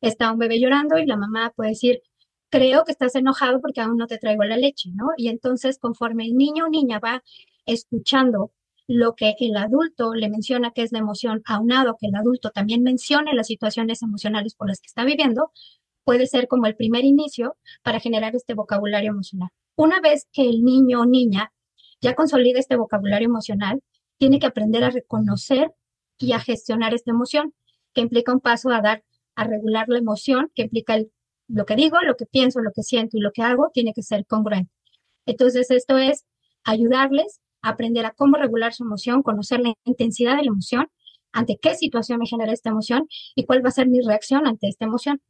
está 0.00 0.32
un 0.32 0.38
bebé 0.38 0.60
llorando 0.60 0.96
y 0.98 1.06
la 1.06 1.16
mamá 1.16 1.52
puede 1.56 1.70
decir, 1.70 2.02
creo 2.48 2.84
que 2.84 2.92
estás 2.92 3.16
enojado 3.16 3.60
porque 3.60 3.80
aún 3.80 3.96
no 3.96 4.06
te 4.06 4.18
traigo 4.18 4.44
la 4.44 4.56
leche, 4.56 4.90
¿no? 4.94 5.08
Y 5.16 5.28
entonces, 5.28 5.78
conforme 5.78 6.26
el 6.26 6.36
niño 6.36 6.66
o 6.66 6.68
niña 6.68 7.00
va 7.00 7.24
escuchando 7.66 8.52
lo 8.92 9.14
que 9.14 9.36
el 9.38 9.56
adulto 9.56 10.14
le 10.14 10.28
menciona 10.28 10.72
que 10.72 10.82
es 10.82 10.90
la 10.90 10.98
emoción, 10.98 11.42
aunado 11.44 11.96
que 11.96 12.08
el 12.08 12.16
adulto 12.16 12.50
también 12.50 12.82
mencione 12.82 13.34
las 13.34 13.46
situaciones 13.46 14.02
emocionales 14.02 14.56
por 14.56 14.66
las 14.66 14.80
que 14.80 14.88
está 14.88 15.04
viviendo, 15.04 15.52
puede 16.02 16.26
ser 16.26 16.48
como 16.48 16.66
el 16.66 16.74
primer 16.74 17.04
inicio 17.04 17.56
para 17.84 18.00
generar 18.00 18.34
este 18.34 18.54
vocabulario 18.54 19.12
emocional. 19.12 19.50
Una 19.76 20.00
vez 20.00 20.26
que 20.32 20.42
el 20.42 20.64
niño 20.64 21.02
o 21.02 21.06
niña 21.06 21.52
ya 22.00 22.16
consolida 22.16 22.58
este 22.58 22.74
vocabulario 22.74 23.26
emocional, 23.28 23.80
tiene 24.18 24.40
que 24.40 24.46
aprender 24.46 24.82
a 24.82 24.90
reconocer 24.90 25.72
y 26.18 26.32
a 26.32 26.40
gestionar 26.40 26.92
esta 26.92 27.12
emoción, 27.12 27.54
que 27.94 28.00
implica 28.00 28.32
un 28.32 28.40
paso 28.40 28.70
a 28.70 28.80
dar, 28.80 29.04
a 29.36 29.44
regular 29.44 29.88
la 29.88 29.98
emoción, 29.98 30.50
que 30.56 30.62
implica 30.62 30.98
lo 31.46 31.64
que 31.64 31.76
digo, 31.76 31.98
lo 32.00 32.16
que 32.16 32.26
pienso, 32.26 32.58
lo 32.58 32.72
que 32.72 32.82
siento 32.82 33.16
y 33.16 33.20
lo 33.20 33.30
que 33.30 33.42
hago, 33.42 33.70
tiene 33.72 33.92
que 33.94 34.02
ser 34.02 34.26
congruente. 34.26 34.72
Entonces, 35.26 35.70
esto 35.70 35.96
es 35.96 36.24
ayudarles 36.64 37.40
aprender 37.62 38.06
a 38.06 38.12
cómo 38.12 38.36
regular 38.36 38.72
su 38.72 38.84
emoción, 38.84 39.22
conocer 39.22 39.60
la 39.60 39.74
intensidad 39.84 40.36
de 40.36 40.44
la 40.44 40.48
emoción, 40.48 40.88
ante 41.32 41.58
qué 41.60 41.74
situación 41.74 42.18
me 42.18 42.26
genera 42.26 42.52
esta 42.52 42.70
emoción 42.70 43.06
y 43.34 43.44
cuál 43.44 43.64
va 43.64 43.68
a 43.68 43.72
ser 43.72 43.88
mi 43.88 44.00
reacción 44.00 44.46
ante 44.46 44.68
esta 44.68 44.84
emoción. 44.84 45.20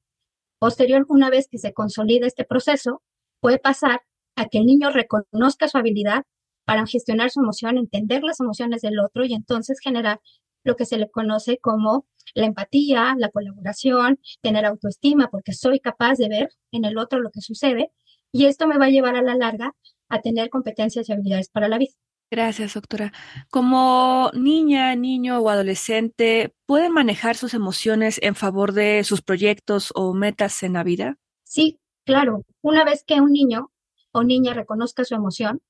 Posterior, 0.59 1.05
una 1.09 1.31
vez 1.31 1.49
que 1.51 1.59
se 1.59 1.73
consolida 1.73 2.27
este 2.27 2.45
proceso, 2.45 3.03
puede 3.41 3.59
pasar 3.59 4.03
a 4.37 4.47
que 4.47 4.59
el 4.59 4.67
niño 4.67 4.91
reconozca 4.91 5.69
su 5.69 5.79
habilidad 5.79 6.25
para 6.65 6.87
gestionar 6.87 7.31
su 7.31 7.41
emoción, 7.41 7.79
entender 7.79 8.23
las 8.23 8.41
emociones 8.41 8.83
del 8.83 9.01
otro 9.01 9.25
y 9.25 9.35
entonces 9.35 9.79
generar 9.81 10.21
lo 10.65 10.77
que 10.77 10.85
se 10.85 10.99
le 10.99 11.11
conoce 11.11 11.59
como 11.59 12.07
la 12.35 12.47
empatía, 12.47 13.15
la 13.19 13.31
colaboración, 13.31 14.21
tener 14.43 14.67
autoestima, 14.67 15.29
porque 15.31 15.53
soy 15.53 15.81
capaz 15.81 16.17
de 16.19 16.29
ver 16.29 16.49
en 16.71 16.85
el 16.85 16.99
otro 16.99 17.21
lo 17.21 17.31
que 17.31 17.41
sucede 17.41 17.91
y 18.33 18.47
esto 18.47 18.67
me 18.67 18.79
va 18.79 18.87
a 18.87 18.91
llevar 18.91 19.17
a 19.17 19.23
la 19.23 19.35
larga 19.35 19.75
a 20.09 20.21
tener 20.21 20.51
competencias 20.51 21.09
y 21.09 21.13
habilidades 21.13 21.49
para 21.49 21.69
la 21.69 21.79
vida. 21.79 21.93
Gracias, 22.33 22.75
doctora. 22.75 23.13
Como 23.51 24.31
niña, 24.35 24.95
niño 24.95 25.41
o 25.41 25.49
adolescente, 25.49 26.55
¿pueden 26.65 26.93
manejar 26.93 27.37
sus 27.37 27.55
emociones 27.55 28.21
en 28.23 28.37
favor 28.37 28.73
de 28.73 29.03
sus 29.03 29.21
proyectos 29.21 29.93
o 29.97 30.15
metas 30.15 30.63
en 30.63 30.75
la 30.75 30.85
vida? 30.85 31.19
Sí, 31.43 31.81
claro. 32.05 32.45
Una 32.63 32.85
vez 32.85 33.03
que 33.05 33.21
un 33.21 33.33
niño 33.33 33.73
o 34.13 34.23
niña 34.23 34.55
reconozca 34.55 35.05
su 35.05 35.17
emoción, 35.17 35.61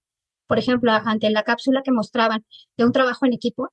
por 0.46 0.58
ejemplo, 0.58 0.92
ante 0.92 1.30
la 1.30 1.44
cápsula 1.44 1.82
que 1.82 1.92
mostraban 1.92 2.44
de 2.76 2.84
un 2.84 2.92
trabajo 2.92 3.24
en 3.24 3.32
equipo, 3.32 3.70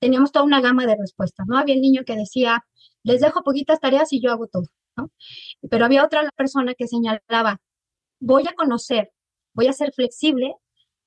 teníamos 0.00 0.32
toda 0.32 0.44
una 0.44 0.60
gama 0.60 0.86
de 0.86 0.96
respuestas, 0.96 1.46
¿no? 1.46 1.56
Había 1.56 1.76
el 1.76 1.82
niño 1.82 2.02
que 2.04 2.16
decía, 2.16 2.66
les 3.04 3.20
dejo 3.20 3.44
poquitas 3.44 3.78
tareas 3.78 4.12
y 4.12 4.20
yo 4.20 4.32
hago 4.32 4.48
todo, 4.48 4.66
¿no? 4.96 5.12
Pero 5.70 5.84
había 5.84 6.04
otra 6.04 6.28
persona 6.34 6.74
que 6.74 6.88
señalaba, 6.88 7.60
voy 8.18 8.42
a 8.48 8.54
conocer, 8.54 9.12
voy 9.52 9.68
a 9.68 9.72
ser 9.72 9.92
flexible 9.92 10.56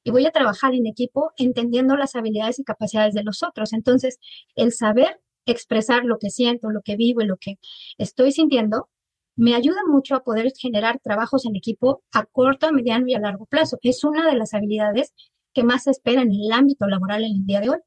y 0.07 0.09
voy 0.09 0.25
a 0.25 0.31
trabajar 0.31 0.73
en 0.73 0.87
equipo 0.87 1.33
entendiendo 1.35 1.97
las 1.97 2.15
habilidades 2.15 2.59
y 2.59 2.63
capacidades 2.63 3.13
de 3.13 3.23
los 3.23 3.43
otros. 3.43 3.73
Entonces, 3.73 4.19
el 4.55 4.71
saber 4.71 5.19
expresar 5.45 6.05
lo 6.05 6.17
que 6.17 6.29
siento, 6.29 6.69
lo 6.69 6.81
que 6.81 6.95
vivo 6.95 7.19
y 7.19 7.25
lo 7.25 7.35
que 7.35 7.55
estoy 7.97 8.31
sintiendo, 8.31 8.87
me 9.35 9.53
ayuda 9.53 9.79
mucho 9.85 10.15
a 10.15 10.23
poder 10.23 10.53
generar 10.57 11.01
trabajos 11.03 11.45
en 11.45 11.57
equipo 11.57 12.03
a 12.13 12.23
corto, 12.23 12.71
mediano 12.71 13.03
y 13.09 13.15
a 13.15 13.19
largo 13.19 13.47
plazo. 13.47 13.79
Es 13.81 14.05
una 14.05 14.25
de 14.25 14.37
las 14.37 14.53
habilidades 14.53 15.13
que 15.53 15.65
más 15.65 15.83
se 15.83 15.91
espera 15.91 16.21
en 16.21 16.31
el 16.31 16.53
ámbito 16.53 16.87
laboral 16.87 17.25
en 17.25 17.41
el 17.41 17.45
día 17.45 17.59
de 17.59 17.69
hoy. 17.71 17.79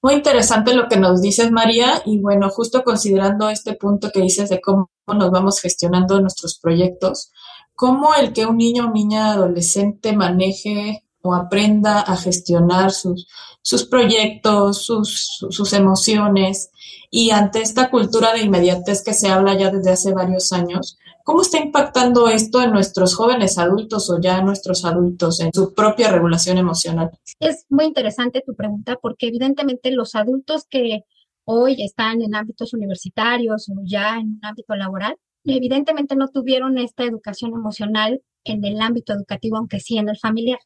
Muy 0.00 0.14
interesante 0.14 0.76
lo 0.76 0.88
que 0.88 0.96
nos 0.96 1.20
dices, 1.20 1.50
María, 1.50 2.02
y 2.06 2.20
bueno, 2.20 2.50
justo 2.50 2.84
considerando 2.84 3.50
este 3.50 3.74
punto 3.74 4.10
que 4.14 4.20
dices 4.20 4.48
de 4.48 4.60
cómo 4.60 4.92
nos 5.08 5.32
vamos 5.32 5.60
gestionando 5.60 6.20
nuestros 6.20 6.60
proyectos, 6.60 7.32
cómo 7.74 8.14
el 8.14 8.32
que 8.32 8.46
un 8.46 8.58
niño 8.58 8.86
o 8.86 8.92
niña 8.92 9.32
adolescente 9.32 10.12
maneje 10.12 11.04
o 11.22 11.34
aprenda 11.34 12.00
a 12.00 12.16
gestionar 12.16 12.90
sus, 12.90 13.28
sus 13.62 13.84
proyectos, 13.86 14.84
sus, 14.84 15.44
sus 15.48 15.72
emociones, 15.72 16.70
y 17.14 17.30
ante 17.30 17.60
esta 17.60 17.90
cultura 17.90 18.32
de 18.32 18.40
inmediatez 18.40 19.04
que 19.04 19.12
se 19.12 19.28
habla 19.28 19.54
ya 19.54 19.70
desde 19.70 19.90
hace 19.90 20.12
varios 20.14 20.50
años, 20.52 20.96
¿cómo 21.24 21.42
está 21.42 21.58
impactando 21.58 22.28
esto 22.28 22.62
en 22.62 22.72
nuestros 22.72 23.14
jóvenes 23.14 23.58
adultos 23.58 24.08
o 24.10 24.18
ya 24.18 24.40
nuestros 24.40 24.86
adultos 24.86 25.40
en 25.40 25.52
su 25.52 25.74
propia 25.74 26.10
regulación 26.10 26.56
emocional? 26.56 27.10
Es 27.38 27.66
muy 27.68 27.84
interesante 27.84 28.42
tu 28.44 28.54
pregunta 28.54 28.98
porque 29.00 29.28
evidentemente 29.28 29.90
los 29.90 30.14
adultos 30.14 30.64
que 30.70 31.04
hoy 31.44 31.82
están 31.82 32.22
en 32.22 32.34
ámbitos 32.34 32.72
universitarios 32.72 33.68
o 33.68 33.74
ya 33.84 34.16
en 34.16 34.28
un 34.28 34.40
ámbito 34.42 34.74
laboral, 34.74 35.16
evidentemente 35.44 36.16
no 36.16 36.28
tuvieron 36.28 36.78
esta 36.78 37.04
educación 37.04 37.52
emocional 37.52 38.22
en 38.44 38.64
el 38.64 38.80
ámbito 38.80 39.12
educativo, 39.12 39.58
aunque 39.58 39.80
sí 39.80 39.98
en 39.98 40.08
el 40.08 40.18
familiar. 40.18 40.58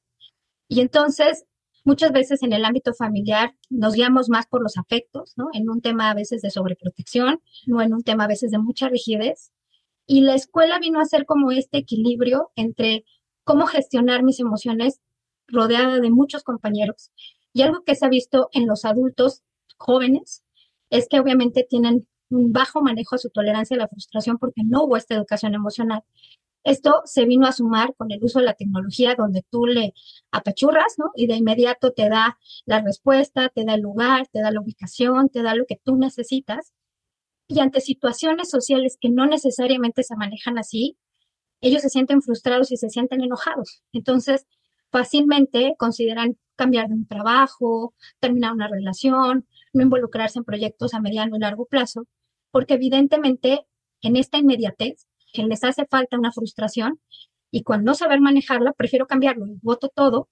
Y 0.69 0.81
entonces 0.81 1.47
Muchas 1.87 2.11
veces 2.11 2.43
en 2.43 2.53
el 2.53 2.65
ámbito 2.65 2.95
familiar 2.95 3.55
nos 3.71 3.95
guiamos 3.95 4.29
más 4.29 4.49
por 4.49 4.61
los 4.61 4.77
afectos, 4.77 5.35
¿no? 5.37 5.51
En 5.53 5.71
un 5.71 5.81
tema 5.81 6.11
a 6.11 6.15
veces 6.15 6.43
de 6.43 6.51
sobreprotección, 6.51 7.41
no 7.67 7.81
en 7.81 7.95
un 7.95 8.03
tema 8.03 8.25
a 8.25 8.27
veces 8.27 8.51
de 8.51 8.59
mucha 8.59 8.89
rigidez. 8.89 9.53
Y 10.05 10.23
la 10.23 10.35
escuela 10.35 10.81
vino 10.81 10.99
a 10.99 11.05
ser 11.05 11.27
como 11.27 11.53
este 11.53 11.79
equilibrio 11.79 12.51
entre 12.57 13.05
cómo 13.45 13.67
gestionar 13.67 14.25
mis 14.25 14.41
emociones 14.41 15.01
rodeada 15.47 16.01
de 16.01 16.11
muchos 16.11 16.43
compañeros. 16.43 17.13
Y 17.53 17.63
algo 17.63 17.85
que 17.85 17.95
se 17.95 18.05
ha 18.05 18.09
visto 18.09 18.49
en 18.53 18.67
los 18.67 18.85
adultos 18.85 19.45
jóvenes 19.77 20.43
es 20.91 21.07
que 21.09 21.21
obviamente 21.21 21.65
tienen 21.71 22.09
un 22.31 22.53
bajo 22.53 22.83
manejo 22.83 23.15
a 23.15 23.19
su 23.19 23.31
tolerancia 23.31 23.77
a 23.77 23.79
la 23.79 23.89
frustración 23.89 24.39
porque 24.39 24.63
no 24.65 24.83
hubo 24.83 24.97
esta 24.97 25.15
educación 25.15 25.55
emocional. 25.55 26.03
Esto 26.67 27.03
se 27.05 27.27
vino 27.27 27.47
a 27.47 27.53
sumar 27.53 27.95
con 27.95 28.11
el 28.11 28.23
uso 28.25 28.41
de 28.41 28.47
la 28.47 28.55
tecnología 28.55 29.15
donde 29.15 29.45
tú 29.51 29.67
le 29.67 29.95
apachurras, 30.33 30.97
¿no? 30.99 31.13
Y 31.15 31.29
de 31.29 31.37
inmediato 31.37 31.93
te 31.93 32.09
da 32.09 32.39
la 32.65 32.81
respuesta, 32.81 33.51
te 33.51 33.65
da 33.65 33.75
el 33.75 33.83
lugar, 33.83 34.27
te 34.33 34.41
da 34.41 34.51
la 34.51 34.61
ubicación, 34.61 35.29
te 35.29 35.43
da 35.43 35.55
lo 35.55 35.65
que 35.65 35.81
tú 35.85 35.97
necesitas. 35.97 36.73
Y 37.47 37.61
ante 37.61 37.81
situaciones 37.81 38.51
sociales 38.51 38.99
que 39.01 39.11
no 39.11 39.27
necesariamente 39.27 40.03
se 40.03 40.17
manejan 40.17 40.59
así, 40.59 40.99
ellos 41.61 41.83
se 41.83 41.89
sienten 41.89 42.21
frustrados 42.21 42.73
y 42.73 42.77
se 42.77 42.91
sienten 42.91 43.21
enojados. 43.21 43.85
Entonces, 43.93 44.45
fácilmente 44.91 45.77
consideran 45.79 46.37
cambiar 46.57 46.89
de 46.89 46.95
un 46.95 47.07
trabajo, 47.07 47.95
terminar 48.19 48.53
una 48.53 48.67
relación, 48.67 49.47
no 49.73 49.83
involucrarse 49.83 50.41
en 50.41 50.45
proyectos 50.45 50.95
a 50.95 51.01
mediano 51.01 51.37
y 51.37 51.39
largo 51.39 51.67
plazo, 51.67 52.09
porque 52.51 52.75
evidentemente 52.75 53.67
en 54.03 54.17
esta 54.17 54.39
inmediatez 54.39 55.06
les 55.45 55.65
hace 55.65 55.87
falta 55.87 56.19
una 56.19 56.33
frustración 56.33 57.01
y 57.51 57.63
cuando 57.63 57.91
no 57.91 57.95
saber 57.95 58.21
manejarla, 58.21 58.73
prefiero 58.73 59.07
cambiarlo, 59.07 59.47
voto 59.63 59.89
todo 59.89 60.29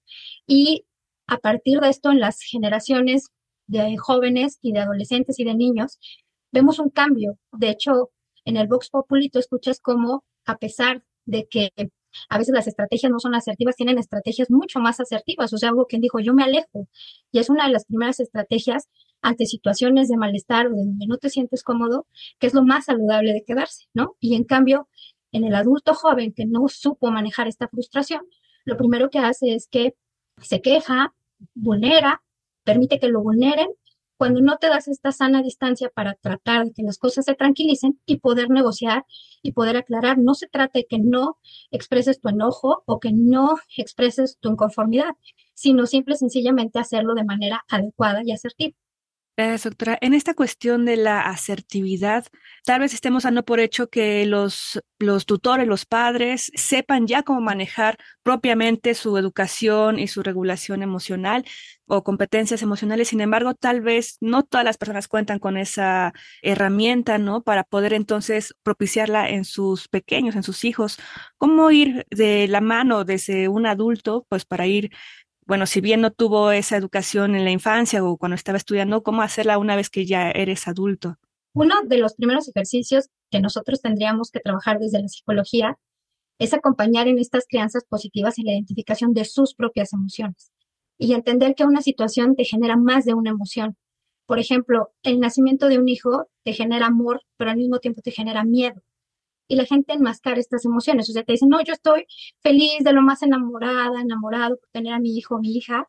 y 0.47 0.85
a 1.27 1.37
partir 1.37 1.79
de 1.79 1.89
esto 1.89 2.11
en 2.11 2.19
las 2.19 2.41
generaciones 2.41 3.29
de 3.67 3.97
jóvenes 3.97 4.59
y 4.61 4.73
de 4.73 4.79
adolescentes 4.79 5.39
y 5.39 5.43
de 5.43 5.55
niños, 5.55 5.99
vemos 6.51 6.79
un 6.79 6.89
cambio. 6.89 7.37
De 7.51 7.69
hecho, 7.69 8.11
en 8.45 8.57
el 8.57 8.67
Vox 8.67 8.89
Populi 8.89 9.29
tú 9.29 9.39
escuchas 9.39 9.79
cómo, 9.79 10.23
a 10.45 10.57
pesar 10.57 11.03
de 11.25 11.47
que 11.47 11.71
a 12.29 12.37
veces 12.37 12.53
las 12.53 12.67
estrategias 12.67 13.11
no 13.11 13.19
son 13.19 13.35
asertivas, 13.35 13.75
tienen 13.75 13.97
estrategias 13.97 14.49
mucho 14.49 14.79
más 14.79 14.99
asertivas. 14.99 15.51
O 15.53 15.57
sea, 15.57 15.69
algo 15.69 15.87
que 15.87 15.99
dijo, 15.99 16.19
yo 16.19 16.33
me 16.33 16.43
alejo. 16.43 16.87
Y 17.31 17.39
es 17.39 17.49
una 17.49 17.65
de 17.65 17.73
las 17.73 17.85
primeras 17.85 18.19
estrategias 18.19 18.87
ante 19.25 19.47
situaciones 19.47 20.07
de 20.07 20.17
malestar 20.17 20.67
o 20.67 20.69
de 20.69 20.85
donde 20.85 21.07
no 21.07 21.17
te 21.17 21.31
sientes 21.31 21.63
cómodo, 21.63 22.05
que 22.39 22.45
es 22.45 22.53
lo 22.53 22.63
más 22.63 22.85
saludable 22.85 23.33
de 23.33 23.43
quedarse, 23.43 23.85
¿no? 23.93 24.15
Y 24.19 24.35
en 24.35 24.43
cambio, 24.43 24.87
en 25.31 25.43
el 25.43 25.55
adulto 25.55 25.95
joven 25.95 26.31
que 26.31 26.45
no 26.45 26.67
supo 26.67 27.09
manejar 27.09 27.47
esta 27.47 27.67
frustración, 27.67 28.21
lo 28.65 28.77
primero 28.77 29.09
que 29.09 29.17
hace 29.17 29.55
es 29.55 29.67
que 29.67 29.95
se 30.41 30.61
queja, 30.61 31.15
vulnera, 31.55 32.21
permite 32.63 32.99
que 32.99 33.07
lo 33.07 33.21
vulneren, 33.21 33.67
cuando 34.15 34.41
no 34.41 34.57
te 34.57 34.69
das 34.69 34.87
esta 34.87 35.11
sana 35.11 35.41
distancia 35.41 35.89
para 35.89 36.13
tratar 36.13 36.65
de 36.65 36.71
que 36.71 36.83
las 36.83 36.99
cosas 36.99 37.25
se 37.25 37.33
tranquilicen 37.33 37.99
y 38.05 38.17
poder 38.17 38.51
negociar 38.51 39.05
y 39.41 39.53
poder 39.53 39.75
aclarar, 39.75 40.19
no 40.19 40.35
se 40.35 40.47
trata 40.47 40.79
de 40.79 40.85
que 40.85 40.99
no 40.99 41.39
expreses 41.71 42.21
tu 42.21 42.29
enojo 42.29 42.83
o 42.85 42.99
que 42.99 43.11
no 43.11 43.55
expreses 43.75 44.37
tu 44.39 44.51
inconformidad, 44.51 45.15
sino 45.55 45.87
simple 45.87 46.13
y 46.13 46.17
sencillamente 46.17 46.77
hacerlo 46.77 47.15
de 47.15 47.25
manera 47.25 47.65
adecuada 47.67 48.21
y 48.23 48.31
asertiva. 48.31 48.77
Doctora. 49.37 49.97
En 49.99 50.13
esta 50.13 50.33
cuestión 50.33 50.85
de 50.85 50.95
la 50.95 51.19
asertividad, 51.19 52.25
tal 52.63 52.79
vez 52.79 52.93
estemos 52.93 53.23
dando 53.23 53.43
por 53.43 53.59
hecho 53.59 53.89
que 53.89 54.25
los, 54.25 54.81
los 54.97 55.25
tutores, 55.25 55.67
los 55.67 55.85
padres, 55.85 56.53
sepan 56.55 57.05
ya 57.05 57.21
cómo 57.23 57.41
manejar 57.41 57.97
propiamente 58.23 58.93
su 58.93 59.17
educación 59.17 59.99
y 59.99 60.07
su 60.07 60.23
regulación 60.23 60.83
emocional 60.83 61.43
o 61.85 62.01
competencias 62.05 62.61
emocionales. 62.61 63.09
Sin 63.09 63.19
embargo, 63.19 63.53
tal 63.55 63.81
vez 63.81 64.17
no 64.21 64.43
todas 64.43 64.63
las 64.63 64.77
personas 64.77 65.09
cuentan 65.09 65.39
con 65.39 65.57
esa 65.57 66.13
herramienta, 66.41 67.17
¿no? 67.17 67.43
Para 67.43 67.65
poder 67.65 67.91
entonces 67.91 68.55
propiciarla 68.63 69.29
en 69.29 69.43
sus 69.43 69.89
pequeños, 69.89 70.37
en 70.37 70.43
sus 70.43 70.63
hijos. 70.63 70.97
¿Cómo 71.37 71.71
ir 71.71 72.05
de 72.09 72.47
la 72.47 72.61
mano 72.61 73.03
desde 73.03 73.49
un 73.49 73.65
adulto, 73.65 74.25
pues 74.29 74.45
para 74.45 74.65
ir 74.65 74.91
bueno, 75.45 75.67
si 75.67 75.79
bien 75.79 76.01
no 76.01 76.11
tuvo 76.11 76.51
esa 76.51 76.75
educación 76.75 77.35
en 77.35 77.43
la 77.43 77.51
infancia 77.51 78.03
o 78.03 78.17
cuando 78.17 78.35
estaba 78.35 78.57
estudiando, 78.57 79.03
¿cómo 79.03 79.21
hacerla 79.21 79.57
una 79.57 79.75
vez 79.75 79.89
que 79.89 80.05
ya 80.05 80.31
eres 80.31 80.67
adulto? 80.67 81.17
Uno 81.53 81.75
de 81.85 81.97
los 81.99 82.15
primeros 82.15 82.49
ejercicios 82.49 83.09
que 83.29 83.39
nosotros 83.39 83.81
tendríamos 83.81 84.31
que 84.31 84.39
trabajar 84.39 84.79
desde 84.79 85.01
la 85.01 85.07
psicología 85.07 85.77
es 86.39 86.53
acompañar 86.53 87.07
en 87.07 87.19
estas 87.19 87.45
crianzas 87.47 87.85
positivas 87.87 88.37
en 88.39 88.45
la 88.45 88.53
identificación 88.53 89.13
de 89.13 89.23
sus 89.23 89.53
propias 89.53 89.93
emociones 89.93 90.51
y 90.97 91.13
entender 91.13 91.55
que 91.55 91.63
una 91.63 91.81
situación 91.81 92.35
te 92.35 92.43
genera 92.43 92.75
más 92.75 93.05
de 93.05 93.13
una 93.13 93.29
emoción. 93.29 93.77
Por 94.25 94.39
ejemplo, 94.39 94.91
el 95.03 95.19
nacimiento 95.19 95.67
de 95.67 95.77
un 95.77 95.87
hijo 95.87 96.27
te 96.43 96.53
genera 96.53 96.87
amor, 96.87 97.21
pero 97.37 97.51
al 97.51 97.57
mismo 97.57 97.79
tiempo 97.79 98.01
te 98.01 98.11
genera 98.11 98.43
miedo 98.43 98.81
y 99.47 99.55
la 99.55 99.65
gente 99.65 99.93
enmascara 99.93 100.39
estas 100.39 100.65
emociones. 100.65 101.09
O 101.09 101.13
sea, 101.13 101.23
te 101.23 101.33
dicen, 101.33 101.49
no, 101.49 101.61
yo 101.61 101.73
estoy 101.73 102.05
feliz 102.41 102.83
de 102.83 102.93
lo 102.93 103.01
más 103.01 103.21
enamorada, 103.23 104.01
enamorado 104.01 104.57
por 104.57 104.69
tener 104.71 104.93
a 104.93 104.99
mi 104.99 105.17
hijo, 105.17 105.39
mi 105.39 105.55
hija, 105.55 105.87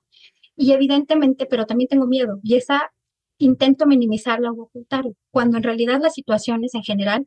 y 0.57 0.73
evidentemente, 0.73 1.47
pero 1.47 1.67
también 1.67 1.89
tengo 1.89 2.07
miedo, 2.07 2.41
y 2.43 2.57
esa 2.57 2.93
intento 3.39 3.87
minimizarla 3.87 4.51
o 4.53 4.63
ocultarla, 4.63 5.13
cuando 5.31 5.59
en 5.59 5.63
realidad 5.63 6.01
las 6.01 6.15
situaciones 6.15 6.75
en 6.75 6.83
general 6.83 7.27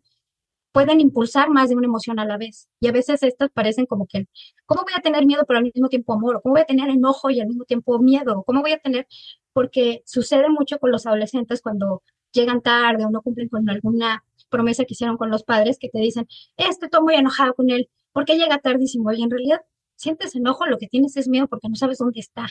pueden 0.71 1.00
impulsar 1.01 1.50
más 1.50 1.69
de 1.69 1.75
una 1.75 1.88
emoción 1.88 2.19
a 2.19 2.25
la 2.25 2.38
vez. 2.38 2.67
Y 2.79 2.88
a 2.88 2.91
veces 2.91 3.24
estas 3.24 3.50
parecen 3.51 3.86
como 3.86 4.07
que, 4.07 4.27
¿cómo 4.65 4.83
voy 4.83 4.93
a 4.95 5.01
tener 5.01 5.25
miedo 5.25 5.43
pero 5.48 5.57
al 5.59 5.63
mismo 5.63 5.89
tiempo 5.89 6.13
amor? 6.13 6.41
¿Cómo 6.43 6.53
voy 6.53 6.62
a 6.62 6.65
tener 6.65 6.89
enojo 6.89 7.29
y 7.29 7.39
al 7.39 7.48
mismo 7.48 7.65
tiempo 7.65 8.00
miedo? 8.00 8.43
¿Cómo 8.45 8.62
voy 8.62 8.74
a 8.74 8.79
tener? 8.79 9.07
Porque 9.53 10.03
sucede 10.05 10.50
mucho 10.50 10.79
con 10.79 10.91
los 10.91 11.05
adolescentes 11.05 11.62
cuando 11.62 12.03
llegan 12.31 12.62
tarde 12.62 13.05
o 13.05 13.09
no 13.09 13.21
cumplen 13.21 13.50
con 13.50 13.69
alguna 13.69 14.24
promesa 14.49 14.85
que 14.85 14.93
hicieron 14.93 15.17
con 15.17 15.29
los 15.29 15.43
padres 15.43 15.77
que 15.79 15.89
te 15.89 15.99
dicen, 15.99 16.27
este 16.57 16.85
estoy 16.85 17.01
muy 17.01 17.15
enojado 17.15 17.53
con 17.53 17.69
él, 17.69 17.89
¿por 18.11 18.25
qué 18.25 18.37
llega 18.37 18.59
tardísimo? 18.59 19.11
Y 19.11 19.23
en 19.23 19.29
realidad 19.29 19.61
sientes 19.95 20.35
enojo, 20.35 20.65
lo 20.65 20.77
que 20.77 20.87
tienes 20.87 21.17
es 21.17 21.27
miedo 21.27 21.47
porque 21.47 21.69
no 21.69 21.75
sabes 21.75 21.97
dónde 21.97 22.19
está 22.19 22.47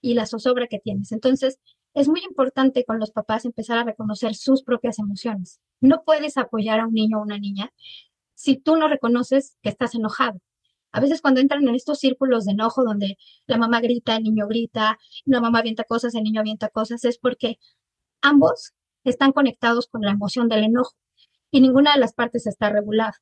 y 0.00 0.14
la 0.14 0.26
zozobra 0.26 0.66
que 0.66 0.78
tienes. 0.80 1.12
Entonces, 1.12 1.58
es 1.94 2.08
muy 2.08 2.20
importante 2.28 2.84
con 2.84 2.98
los 2.98 3.10
papás 3.10 3.44
empezar 3.44 3.78
a 3.78 3.84
reconocer 3.84 4.34
sus 4.34 4.62
propias 4.62 4.98
emociones. 4.98 5.60
No 5.80 6.02
puedes 6.04 6.36
apoyar 6.36 6.80
a 6.80 6.86
un 6.86 6.94
niño 6.94 7.18
o 7.18 7.22
una 7.22 7.38
niña 7.38 7.72
si 8.34 8.56
tú 8.56 8.76
no 8.76 8.88
reconoces 8.88 9.56
que 9.62 9.68
estás 9.68 9.94
enojado. 9.94 10.40
A 10.90 11.00
veces 11.00 11.22
cuando 11.22 11.40
entran 11.40 11.66
en 11.66 11.74
estos 11.74 12.00
círculos 12.00 12.44
de 12.44 12.52
enojo 12.52 12.82
donde 12.84 13.16
la 13.46 13.56
mamá 13.56 13.80
grita, 13.80 14.16
el 14.16 14.24
niño 14.24 14.46
grita, 14.46 14.98
la 15.24 15.40
mamá 15.40 15.60
avienta 15.60 15.84
cosas, 15.84 16.14
el 16.14 16.24
niño 16.24 16.40
avienta 16.40 16.68
cosas, 16.68 17.04
es 17.04 17.18
porque 17.18 17.58
ambos 18.20 18.72
están 19.04 19.32
conectados 19.32 19.86
con 19.86 20.02
la 20.02 20.12
emoción 20.12 20.48
del 20.48 20.64
enojo 20.64 20.92
y 21.52 21.60
ninguna 21.60 21.94
de 21.94 22.00
las 22.00 22.14
partes 22.14 22.46
está 22.48 22.70
regulada. 22.70 23.14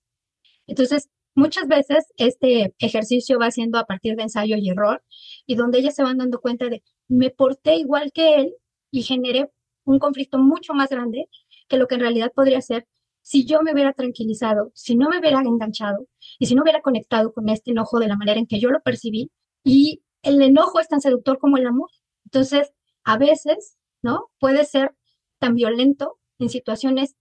Entonces, 0.67 1.11
muchas 1.35 1.67
veces 1.69 2.07
este 2.17 2.75
ejercicio 2.79 3.39
va 3.39 3.51
siendo 3.51 3.79
a 3.79 3.85
partir 3.85 4.17
de 4.17 4.23
ensayo 4.23 4.57
y 4.57 4.71
error 4.71 5.03
y 5.47 5.57
donde 5.57 5.81
ellas 5.81 5.95
se 5.95 6.03
van 6.03 6.19
dando 6.19 6.41
cuenta 6.41 6.69
de, 6.69 6.83
me 7.09 7.31
porté 7.31 7.77
igual 7.77 8.13
que 8.13 8.37
él 8.37 8.55
y 8.91 9.03
generé 9.03 9.51
un 9.85 9.99
conflicto 9.99 10.39
mucho 10.39 10.73
más 10.73 10.89
grande 10.89 11.29
que 11.69 11.77
lo 11.77 11.87
que 11.87 11.97
en 11.97 12.03
realidad 12.03 12.33
podría 12.35 12.61
ser 12.63 12.87
si 13.23 13.45
yo 13.45 13.63
me 13.63 13.73
hubiera 13.73 13.93
tranquilizado, 13.93 14.73
si 14.75 14.97
no 14.97 15.09
me 15.09 15.19
hubiera 15.19 15.41
enganchado 15.41 16.07
y 16.39 16.47
si 16.47 16.55
no 16.55 16.63
hubiera 16.63 16.81
conectado 16.81 17.33
con 17.33 17.49
este 17.49 17.73
enojo 17.73 17.99
de 17.99 18.09
la 18.09 18.17
manera 18.17 18.39
en 18.39 18.47
que 18.47 18.61
yo 18.61 18.71
lo 18.71 18.81
percibí 18.81 19.31
y 19.63 20.03
el 20.23 20.41
enojo 20.41 20.81
es 20.81 20.89
tan 20.89 21.01
seductor 21.01 21.39
como 21.39 21.57
el 21.57 21.67
amor. 21.67 21.91
Entonces, 22.25 22.73
a 23.05 23.19
veces, 23.19 23.77
¿no? 24.03 24.31
Puede 24.39 24.65
ser 24.65 24.95
tan 25.39 25.55
violento 25.55 26.19
en 26.39 26.49
situaciones 26.49 27.17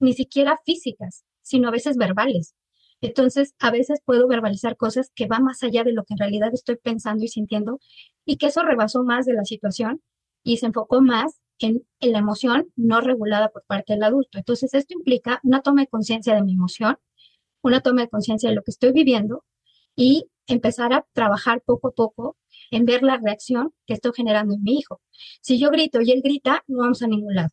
ni 0.00 0.14
siquiera 0.14 0.58
físicas, 0.64 1.24
sino 1.42 1.68
a 1.68 1.72
veces 1.72 1.96
verbales. 1.96 2.54
Entonces, 3.00 3.54
a 3.58 3.70
veces 3.70 4.00
puedo 4.04 4.28
verbalizar 4.28 4.76
cosas 4.76 5.10
que 5.14 5.26
van 5.26 5.44
más 5.44 5.62
allá 5.62 5.84
de 5.84 5.92
lo 5.92 6.04
que 6.04 6.14
en 6.14 6.18
realidad 6.18 6.50
estoy 6.52 6.76
pensando 6.76 7.24
y 7.24 7.28
sintiendo 7.28 7.80
y 8.26 8.36
que 8.36 8.46
eso 8.46 8.62
rebasó 8.62 9.04
más 9.04 9.26
de 9.26 9.34
la 9.34 9.44
situación 9.44 10.02
y 10.42 10.58
se 10.58 10.66
enfocó 10.66 11.00
más 11.00 11.40
en, 11.58 11.86
la 12.00 12.18
emoción 12.18 12.72
no 12.76 13.00
regulada 13.00 13.50
por 13.50 13.64
parte 13.66 13.94
del 13.94 14.02
adulto. 14.02 14.38
Entonces, 14.38 14.74
esto 14.74 14.94
implica 14.94 15.40
una 15.44 15.62
toma 15.62 15.82
de 15.82 15.88
conciencia 15.88 16.34
de 16.34 16.42
mi 16.42 16.54
emoción, 16.54 16.98
una 17.62 17.80
toma 17.80 18.02
de 18.02 18.08
conciencia 18.08 18.50
de 18.50 18.56
lo 18.56 18.62
que 18.62 18.70
estoy 18.70 18.92
viviendo 18.92 19.44
y 19.96 20.26
empezar 20.46 20.92
a 20.92 21.06
trabajar 21.12 21.62
poco 21.64 21.88
a 21.88 21.92
poco 21.92 22.36
en 22.70 22.84
ver 22.84 23.02
la 23.02 23.18
reacción 23.18 23.72
que 23.86 23.94
estoy 23.94 24.12
generando 24.14 24.54
en 24.54 24.62
mi 24.62 24.78
hijo. 24.78 25.00
Si 25.40 25.58
yo 25.58 25.70
grito 25.70 26.00
y 26.00 26.10
él 26.12 26.22
grita, 26.22 26.64
no 26.66 26.78
vamos 26.78 27.02
a 27.02 27.06
ningún 27.06 27.34
lado. 27.34 27.50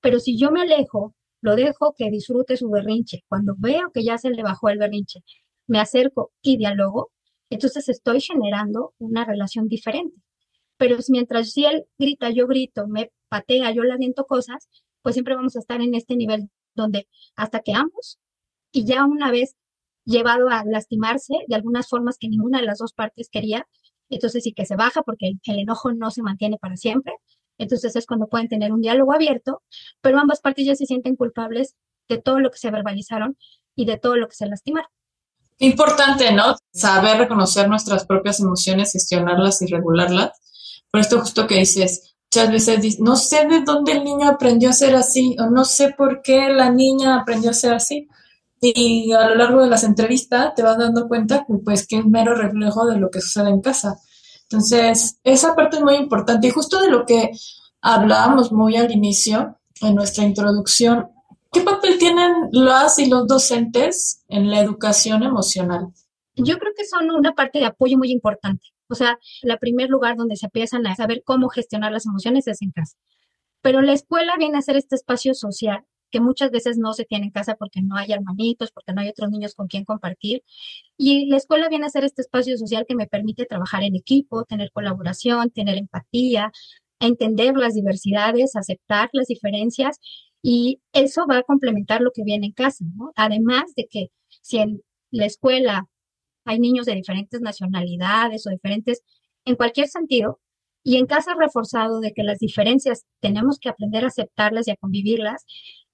Pero 0.00 0.20
si 0.20 0.38
yo 0.38 0.50
me 0.50 0.62
alejo 0.62 1.14
lo 1.40 1.56
dejo 1.56 1.94
que 1.96 2.10
disfrute 2.10 2.56
su 2.56 2.70
berrinche. 2.70 3.24
Cuando 3.28 3.54
veo 3.58 3.90
que 3.92 4.04
ya 4.04 4.18
se 4.18 4.30
le 4.30 4.42
bajó 4.42 4.68
el 4.68 4.78
berrinche, 4.78 5.20
me 5.66 5.80
acerco 5.80 6.32
y 6.42 6.56
dialogo, 6.56 7.12
entonces 7.50 7.88
estoy 7.88 8.20
generando 8.20 8.94
una 8.98 9.24
relación 9.24 9.68
diferente. 9.68 10.16
Pero 10.76 10.96
mientras 11.08 11.52
si 11.52 11.64
él 11.64 11.86
grita, 11.98 12.30
yo 12.30 12.46
grito, 12.46 12.86
me 12.88 13.12
patea, 13.28 13.72
yo 13.72 13.82
le 13.82 13.92
aviento 13.92 14.24
cosas, 14.26 14.68
pues 15.02 15.14
siempre 15.14 15.34
vamos 15.34 15.56
a 15.56 15.60
estar 15.60 15.80
en 15.80 15.94
este 15.94 16.16
nivel 16.16 16.50
donde 16.74 17.08
hasta 17.36 17.60
que 17.60 17.74
ambos, 17.74 18.18
y 18.72 18.84
ya 18.84 19.04
una 19.04 19.30
vez 19.30 19.56
llevado 20.04 20.48
a 20.48 20.64
lastimarse 20.64 21.34
de 21.46 21.54
algunas 21.54 21.88
formas 21.88 22.16
que 22.18 22.28
ninguna 22.28 22.60
de 22.60 22.66
las 22.66 22.78
dos 22.78 22.92
partes 22.92 23.28
quería, 23.30 23.66
entonces 24.08 24.42
sí 24.44 24.52
que 24.52 24.66
se 24.66 24.76
baja 24.76 25.02
porque 25.02 25.32
el 25.44 25.58
enojo 25.58 25.92
no 25.92 26.10
se 26.10 26.22
mantiene 26.22 26.58
para 26.58 26.76
siempre, 26.76 27.14
entonces 27.62 27.94
es 27.96 28.06
cuando 28.06 28.26
pueden 28.26 28.48
tener 28.48 28.72
un 28.72 28.80
diálogo 28.80 29.12
abierto, 29.12 29.62
pero 30.00 30.18
ambas 30.18 30.40
partes 30.40 30.66
ya 30.66 30.74
se 30.74 30.86
sienten 30.86 31.16
culpables 31.16 31.76
de 32.08 32.18
todo 32.18 32.40
lo 32.40 32.50
que 32.50 32.58
se 32.58 32.70
verbalizaron 32.70 33.36
y 33.76 33.84
de 33.84 33.98
todo 33.98 34.16
lo 34.16 34.28
que 34.28 34.34
se 34.34 34.46
lastimaron. 34.46 34.90
Importante, 35.58 36.32
¿no? 36.32 36.56
Saber 36.72 37.18
reconocer 37.18 37.68
nuestras 37.68 38.06
propias 38.06 38.40
emociones, 38.40 38.92
gestionarlas 38.92 39.60
y 39.60 39.66
regularlas. 39.66 40.30
Por 40.90 41.02
esto 41.02 41.20
justo 41.20 41.46
que 41.46 41.56
dices, 41.56 42.14
muchas 42.32 42.50
veces 42.50 42.80
dices, 42.80 43.00
no 43.00 43.14
sé 43.16 43.46
de 43.46 43.60
dónde 43.60 43.92
el 43.92 44.04
niño 44.04 44.26
aprendió 44.26 44.70
a 44.70 44.72
ser 44.72 44.94
así 44.94 45.36
o 45.38 45.50
no 45.50 45.66
sé 45.66 45.94
por 45.96 46.22
qué 46.22 46.48
la 46.48 46.70
niña 46.70 47.20
aprendió 47.20 47.50
a 47.50 47.54
ser 47.54 47.74
así. 47.74 48.08
Y 48.62 49.12
a 49.12 49.28
lo 49.28 49.34
largo 49.34 49.60
de 49.60 49.68
las 49.68 49.84
entrevistas 49.84 50.54
te 50.54 50.62
vas 50.62 50.78
dando 50.78 51.08
cuenta 51.08 51.46
pues 51.64 51.86
que 51.86 51.98
es 51.98 52.06
mero 52.06 52.34
reflejo 52.34 52.86
de 52.86 52.98
lo 52.98 53.10
que 53.10 53.20
sucede 53.20 53.50
en 53.50 53.60
casa. 53.60 53.98
Entonces, 54.50 55.20
esa 55.22 55.54
parte 55.54 55.76
es 55.76 55.82
muy 55.82 55.94
importante 55.94 56.48
y 56.48 56.50
justo 56.50 56.80
de 56.80 56.90
lo 56.90 57.06
que 57.06 57.30
hablábamos 57.80 58.50
muy 58.50 58.76
al 58.76 58.90
inicio 58.90 59.60
en 59.80 59.94
nuestra 59.94 60.24
introducción, 60.24 61.08
¿qué 61.52 61.60
papel 61.60 61.98
tienen 61.98 62.32
las 62.50 62.98
y 62.98 63.08
los 63.08 63.28
docentes 63.28 64.24
en 64.28 64.50
la 64.50 64.58
educación 64.58 65.22
emocional? 65.22 65.86
Yo 66.34 66.58
creo 66.58 66.72
que 66.76 66.84
son 66.84 67.10
una 67.12 67.32
parte 67.32 67.60
de 67.60 67.66
apoyo 67.66 67.96
muy 67.96 68.10
importante. 68.10 68.66
O 68.88 68.96
sea, 68.96 69.20
el 69.42 69.56
primer 69.58 69.88
lugar 69.88 70.16
donde 70.16 70.34
se 70.34 70.46
empiezan 70.46 70.84
a 70.88 70.96
saber 70.96 71.22
cómo 71.24 71.48
gestionar 71.48 71.92
las 71.92 72.06
emociones 72.06 72.48
es 72.48 72.60
en 72.60 72.72
casa. 72.72 72.96
Pero 73.62 73.82
la 73.82 73.92
escuela 73.92 74.34
viene 74.36 74.58
a 74.58 74.62
ser 74.62 74.76
este 74.76 74.96
espacio 74.96 75.32
social 75.34 75.84
que 76.10 76.20
muchas 76.20 76.50
veces 76.50 76.78
no 76.78 76.92
se 76.92 77.04
tiene 77.04 77.26
en 77.26 77.32
casa 77.32 77.56
porque 77.56 77.82
no 77.82 77.96
hay 77.96 78.12
hermanitos, 78.12 78.72
porque 78.72 78.92
no 78.92 79.00
hay 79.00 79.08
otros 79.08 79.30
niños 79.30 79.54
con 79.54 79.68
quien 79.68 79.84
compartir. 79.84 80.42
Y 80.96 81.26
la 81.26 81.36
escuela 81.36 81.68
viene 81.68 81.86
a 81.86 81.90
ser 81.90 82.04
este 82.04 82.22
espacio 82.22 82.56
social 82.58 82.84
que 82.88 82.94
me 82.94 83.06
permite 83.06 83.46
trabajar 83.46 83.82
en 83.82 83.96
equipo, 83.96 84.44
tener 84.44 84.70
colaboración, 84.72 85.50
tener 85.50 85.78
empatía, 85.78 86.52
entender 87.00 87.56
las 87.56 87.74
diversidades, 87.74 88.56
aceptar 88.56 89.10
las 89.12 89.26
diferencias 89.28 89.98
y 90.42 90.80
eso 90.92 91.26
va 91.30 91.38
a 91.38 91.42
complementar 91.42 92.00
lo 92.02 92.12
que 92.12 92.24
viene 92.24 92.46
en 92.46 92.52
casa, 92.52 92.84
¿no? 92.96 93.12
Además 93.16 93.74
de 93.76 93.86
que 93.90 94.08
si 94.42 94.58
en 94.58 94.82
la 95.10 95.26
escuela 95.26 95.86
hay 96.44 96.58
niños 96.58 96.86
de 96.86 96.94
diferentes 96.94 97.40
nacionalidades 97.40 98.46
o 98.46 98.50
diferentes, 98.50 99.02
en 99.44 99.56
cualquier 99.56 99.88
sentido, 99.88 100.40
y 100.82 100.96
en 100.96 101.06
casa 101.06 101.34
reforzado 101.38 102.00
de 102.00 102.12
que 102.12 102.22
las 102.22 102.38
diferencias 102.38 103.04
tenemos 103.20 103.58
que 103.58 103.68
aprender 103.68 104.04
a 104.04 104.08
aceptarlas 104.08 104.66
y 104.68 104.70
a 104.70 104.76
convivirlas, 104.76 105.44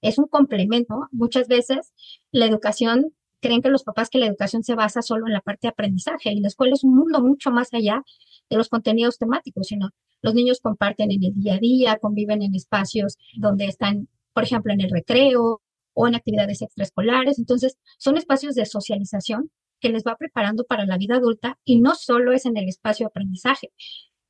es 0.01 0.19
un 0.19 0.27
complemento. 0.27 1.09
Muchas 1.13 1.49
veces 1.49 1.93
la 2.31 2.47
educación, 2.47 3.15
creen 3.41 3.63
que 3.63 3.69
los 3.69 3.85
papás 3.85 4.09
que 4.11 4.19
la 4.19 4.27
educación 4.27 4.63
se 4.65 4.75
basa 4.75 5.03
solo 5.03 5.27
en 5.27 5.33
la 5.33 5.41
parte 5.41 5.67
de 5.67 5.69
aprendizaje 5.69 6.33
y 6.33 6.41
la 6.41 6.49
escuela 6.49 6.75
es 6.75 6.85
un 6.85 6.95
mundo 6.95 7.21
mucho 7.23 7.51
más 7.51 7.73
allá 7.75 8.03
de 8.49 8.57
los 8.57 8.69
contenidos 8.69 9.19
temáticos, 9.19 9.67
sino 9.69 9.91
los 10.23 10.35
niños 10.35 10.61
comparten 10.61 11.11
en 11.11 11.23
el 11.23 11.35
día 11.35 11.55
a 11.55 11.59
día, 11.59 11.99
conviven 11.99 12.43
en 12.43 12.55
espacios 12.55 13.17
donde 13.37 13.67
están, 13.67 14.09
por 14.33 14.45
ejemplo, 14.45 14.73
en 14.73 14.81
el 14.81 14.91
recreo 14.91 15.63
o 15.93 16.09
en 16.09 16.15
actividades 16.15 16.63
extraescolares. 16.63 17.39
Entonces, 17.39 17.77
son 17.99 18.17
espacios 18.17 18.55
de 18.55 18.67
socialización 18.67 19.51
que 19.81 19.91
les 19.91 20.05
va 20.05 20.17
preparando 20.17 20.65
para 20.65 20.87
la 20.87 20.97
vida 20.97 21.17
adulta 21.17 21.59
y 21.65 21.81
no 21.81 21.95
solo 21.95 22.33
es 22.33 22.47
en 22.47 22.57
el 22.57 22.69
espacio 22.69 23.05
de 23.05 23.09
aprendizaje. 23.09 23.73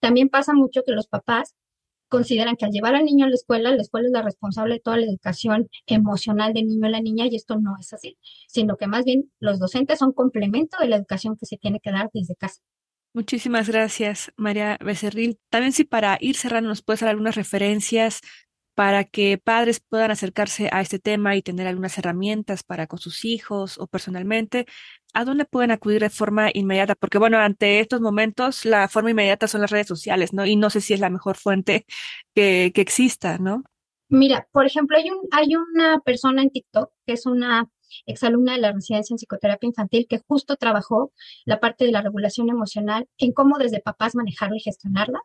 También 0.00 0.28
pasa 0.28 0.52
mucho 0.52 0.82
que 0.84 0.92
los 0.92 1.06
papás 1.06 1.54
consideran 2.08 2.56
que 2.56 2.64
al 2.64 2.70
llevar 2.70 2.94
al 2.94 3.04
niño 3.04 3.26
a 3.26 3.28
la 3.28 3.34
escuela, 3.34 3.70
la 3.70 3.82
escuela 3.82 4.06
es 4.06 4.12
la 4.12 4.22
responsable 4.22 4.74
de 4.74 4.80
toda 4.80 4.96
la 4.96 5.06
educación 5.06 5.68
emocional 5.86 6.52
del 6.52 6.66
niño 6.66 6.86
o 6.86 6.90
la 6.90 7.00
niña 7.00 7.26
y 7.26 7.36
esto 7.36 7.58
no 7.58 7.74
es 7.80 7.92
así, 7.92 8.18
sino 8.48 8.76
que 8.76 8.86
más 8.86 9.04
bien 9.04 9.30
los 9.40 9.58
docentes 9.58 9.98
son 9.98 10.12
complemento 10.12 10.76
de 10.80 10.88
la 10.88 10.96
educación 10.96 11.36
que 11.36 11.46
se 11.46 11.56
tiene 11.56 11.80
que 11.80 11.90
dar 11.90 12.10
desde 12.12 12.36
casa. 12.36 12.62
Muchísimas 13.16 13.70
gracias, 13.70 14.30
María 14.36 14.76
Becerril. 14.84 15.38
También 15.48 15.72
si 15.72 15.84
para 15.84 16.18
ir 16.20 16.36
cerrando 16.36 16.68
nos 16.68 16.82
puedes 16.82 17.00
dar 17.00 17.08
algunas 17.08 17.34
referencias 17.34 18.20
para 18.76 19.04
que 19.04 19.38
padres 19.38 19.80
puedan 19.80 20.10
acercarse 20.10 20.68
a 20.70 20.82
este 20.82 20.98
tema 20.98 21.34
y 21.34 21.40
tener 21.42 21.66
algunas 21.66 21.96
herramientas 21.96 22.62
para 22.62 22.86
con 22.86 22.98
sus 22.98 23.24
hijos 23.24 23.78
o 23.78 23.86
personalmente, 23.86 24.66
¿a 25.14 25.24
dónde 25.24 25.46
pueden 25.46 25.70
acudir 25.70 26.02
de 26.02 26.10
forma 26.10 26.50
inmediata? 26.52 26.94
Porque 26.94 27.16
bueno, 27.16 27.38
ante 27.38 27.80
estos 27.80 28.02
momentos 28.02 28.66
la 28.66 28.88
forma 28.88 29.12
inmediata 29.12 29.48
son 29.48 29.62
las 29.62 29.70
redes 29.70 29.86
sociales, 29.86 30.34
¿no? 30.34 30.44
Y 30.44 30.56
no 30.56 30.68
sé 30.68 30.82
si 30.82 30.92
es 30.92 31.00
la 31.00 31.08
mejor 31.08 31.36
fuente 31.36 31.86
que, 32.34 32.70
que 32.74 32.82
exista, 32.82 33.38
¿no? 33.38 33.64
Mira, 34.10 34.46
por 34.52 34.66
ejemplo, 34.66 34.98
hay, 34.98 35.10
un, 35.10 35.20
hay 35.32 35.56
una 35.56 35.98
persona 36.00 36.42
en 36.42 36.50
TikTok 36.50 36.92
que 37.06 37.14
es 37.14 37.24
una 37.24 37.70
exalumna 38.04 38.52
de 38.52 38.60
la 38.60 38.72
residencia 38.72 39.14
en 39.14 39.18
psicoterapia 39.18 39.66
infantil 39.66 40.06
que 40.08 40.20
justo 40.26 40.56
trabajó 40.56 41.12
la 41.44 41.60
parte 41.60 41.84
de 41.84 41.92
la 41.92 42.02
regulación 42.02 42.50
emocional 42.50 43.08
en 43.18 43.32
cómo 43.32 43.58
desde 43.58 43.80
papás 43.80 44.14
manejarla 44.14 44.56
y 44.56 44.60
gestionarla. 44.60 45.20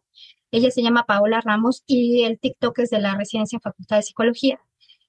Ella 0.51 0.71
se 0.71 0.81
llama 0.81 1.05
Paola 1.05 1.41
Ramos 1.41 1.83
y 1.85 2.23
el 2.23 2.39
TikTok 2.39 2.79
es 2.79 2.89
de 2.89 2.99
la 2.99 3.15
residencia 3.15 3.57
en 3.57 3.61
Facultad 3.61 3.97
de 3.97 4.03
Psicología. 4.03 4.59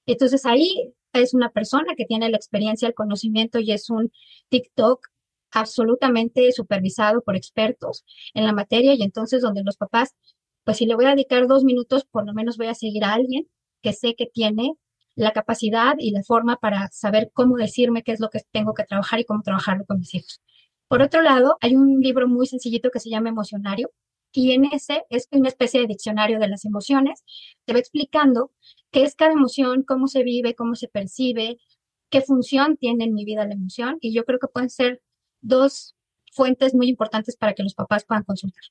Entonces 0.05 0.45
ahí 0.45 0.93
es 1.13 1.33
una 1.33 1.49
persona 1.49 1.93
que 1.95 2.05
tiene 2.05 2.29
la 2.29 2.37
experiencia, 2.37 2.87
el 2.87 2.93
conocimiento 2.93 3.59
y 3.59 3.71
es 3.71 3.89
un 3.89 4.11
TikTok 4.49 5.07
absolutamente 5.51 6.51
supervisado 6.51 7.21
por 7.21 7.35
expertos 7.35 8.03
en 8.33 8.45
la 8.45 8.53
materia 8.53 8.95
y 8.95 9.03
entonces 9.03 9.41
donde 9.41 9.63
los 9.63 9.77
papás, 9.77 10.15
pues 10.63 10.77
si 10.77 10.85
le 10.85 10.95
voy 10.95 11.05
a 11.05 11.09
dedicar 11.09 11.47
dos 11.47 11.63
minutos, 11.63 12.05
por 12.05 12.25
lo 12.25 12.33
menos 12.33 12.57
voy 12.57 12.67
a 12.67 12.73
seguir 12.73 13.03
a 13.03 13.13
alguien 13.13 13.47
que 13.81 13.93
sé 13.93 14.15
que 14.15 14.25
tiene 14.25 14.73
la 15.15 15.31
capacidad 15.31 15.95
y 15.99 16.11
la 16.11 16.23
forma 16.23 16.57
para 16.57 16.89
saber 16.91 17.31
cómo 17.33 17.57
decirme 17.57 18.03
qué 18.03 18.11
es 18.13 18.19
lo 18.19 18.29
que 18.29 18.39
tengo 18.51 18.73
que 18.73 18.83
trabajar 18.83 19.19
y 19.19 19.25
cómo 19.25 19.41
trabajarlo 19.43 19.85
con 19.85 19.99
mis 19.99 20.13
hijos. 20.15 20.41
Por 20.87 21.01
otro 21.01 21.21
lado, 21.21 21.57
hay 21.61 21.75
un 21.75 21.99
libro 22.01 22.27
muy 22.27 22.47
sencillito 22.47 22.89
que 22.91 22.99
se 22.99 23.09
llama 23.09 23.29
Emocionario 23.29 23.91
y 24.31 24.51
en 24.53 24.65
ese 24.65 25.05
es 25.09 25.27
una 25.31 25.47
especie 25.47 25.79
de 25.79 25.87
diccionario 25.87 26.39
de 26.39 26.47
las 26.47 26.65
emociones. 26.65 27.23
Te 27.65 27.73
va 27.73 27.79
explicando 27.79 28.51
qué 28.91 29.03
es 29.03 29.15
cada 29.15 29.31
emoción, 29.33 29.83
cómo 29.83 30.07
se 30.07 30.23
vive, 30.23 30.55
cómo 30.55 30.75
se 30.75 30.87
percibe, 30.87 31.57
qué 32.09 32.21
función 32.21 32.77
tiene 32.77 33.05
en 33.05 33.13
mi 33.13 33.25
vida 33.25 33.45
la 33.45 33.53
emoción. 33.53 33.97
Y 34.01 34.13
yo 34.13 34.25
creo 34.25 34.39
que 34.39 34.47
pueden 34.47 34.69
ser 34.69 35.01
dos 35.41 35.95
fuentes 36.31 36.73
muy 36.73 36.89
importantes 36.89 37.37
para 37.37 37.53
que 37.53 37.63
los 37.63 37.75
papás 37.75 38.05
puedan 38.05 38.23
consultar. 38.23 38.63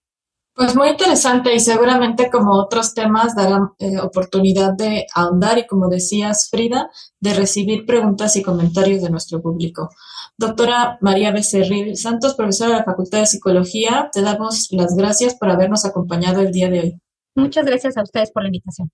Pues 0.54 0.76
muy 0.76 0.88
interesante 0.88 1.54
y 1.54 1.60
seguramente 1.60 2.30
como 2.30 2.52
otros 2.52 2.92
temas 2.92 3.34
darán 3.34 3.70
eh, 3.78 3.98
oportunidad 3.98 4.74
de 4.74 5.06
ahondar 5.14 5.56
y 5.58 5.66
como 5.66 5.88
decías 5.88 6.48
Frida, 6.50 6.90
de 7.20 7.32
recibir 7.32 7.86
preguntas 7.86 8.36
y 8.36 8.42
comentarios 8.42 9.02
de 9.02 9.08
nuestro 9.08 9.40
público. 9.40 9.88
Doctora 10.36 10.98
María 11.00 11.30
Becerril 11.30 11.96
Santos, 11.96 12.34
profesora 12.34 12.72
de 12.72 12.76
la 12.78 12.84
Facultad 12.84 13.20
de 13.20 13.26
Psicología, 13.26 14.10
te 14.12 14.20
damos 14.20 14.68
las 14.72 14.94
gracias 14.94 15.36
por 15.36 15.48
habernos 15.48 15.86
acompañado 15.86 16.40
el 16.40 16.52
día 16.52 16.68
de 16.68 16.80
hoy. 16.80 17.00
Muchas 17.34 17.64
gracias 17.64 17.96
a 17.96 18.02
ustedes 18.02 18.30
por 18.30 18.42
la 18.42 18.48
invitación. 18.48 18.90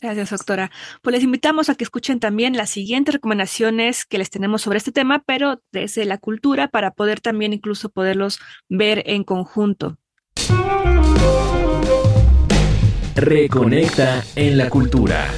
Gracias, 0.00 0.30
doctora. 0.30 0.70
Pues 1.00 1.14
les 1.14 1.24
invitamos 1.24 1.70
a 1.70 1.74
que 1.74 1.84
escuchen 1.84 2.20
también 2.20 2.56
las 2.56 2.68
siguientes 2.68 3.14
recomendaciones 3.14 4.04
que 4.04 4.18
les 4.18 4.28
tenemos 4.28 4.60
sobre 4.60 4.76
este 4.76 4.92
tema, 4.92 5.22
pero 5.26 5.62
desde 5.72 6.04
la 6.04 6.18
cultura 6.18 6.68
para 6.68 6.90
poder 6.90 7.20
también 7.20 7.54
incluso 7.54 7.88
poderlos 7.88 8.38
ver 8.68 9.02
en 9.06 9.24
conjunto. 9.24 9.96
Reconecta 13.14 14.24
en 14.36 14.56
la 14.56 14.70
cultura. 14.70 15.28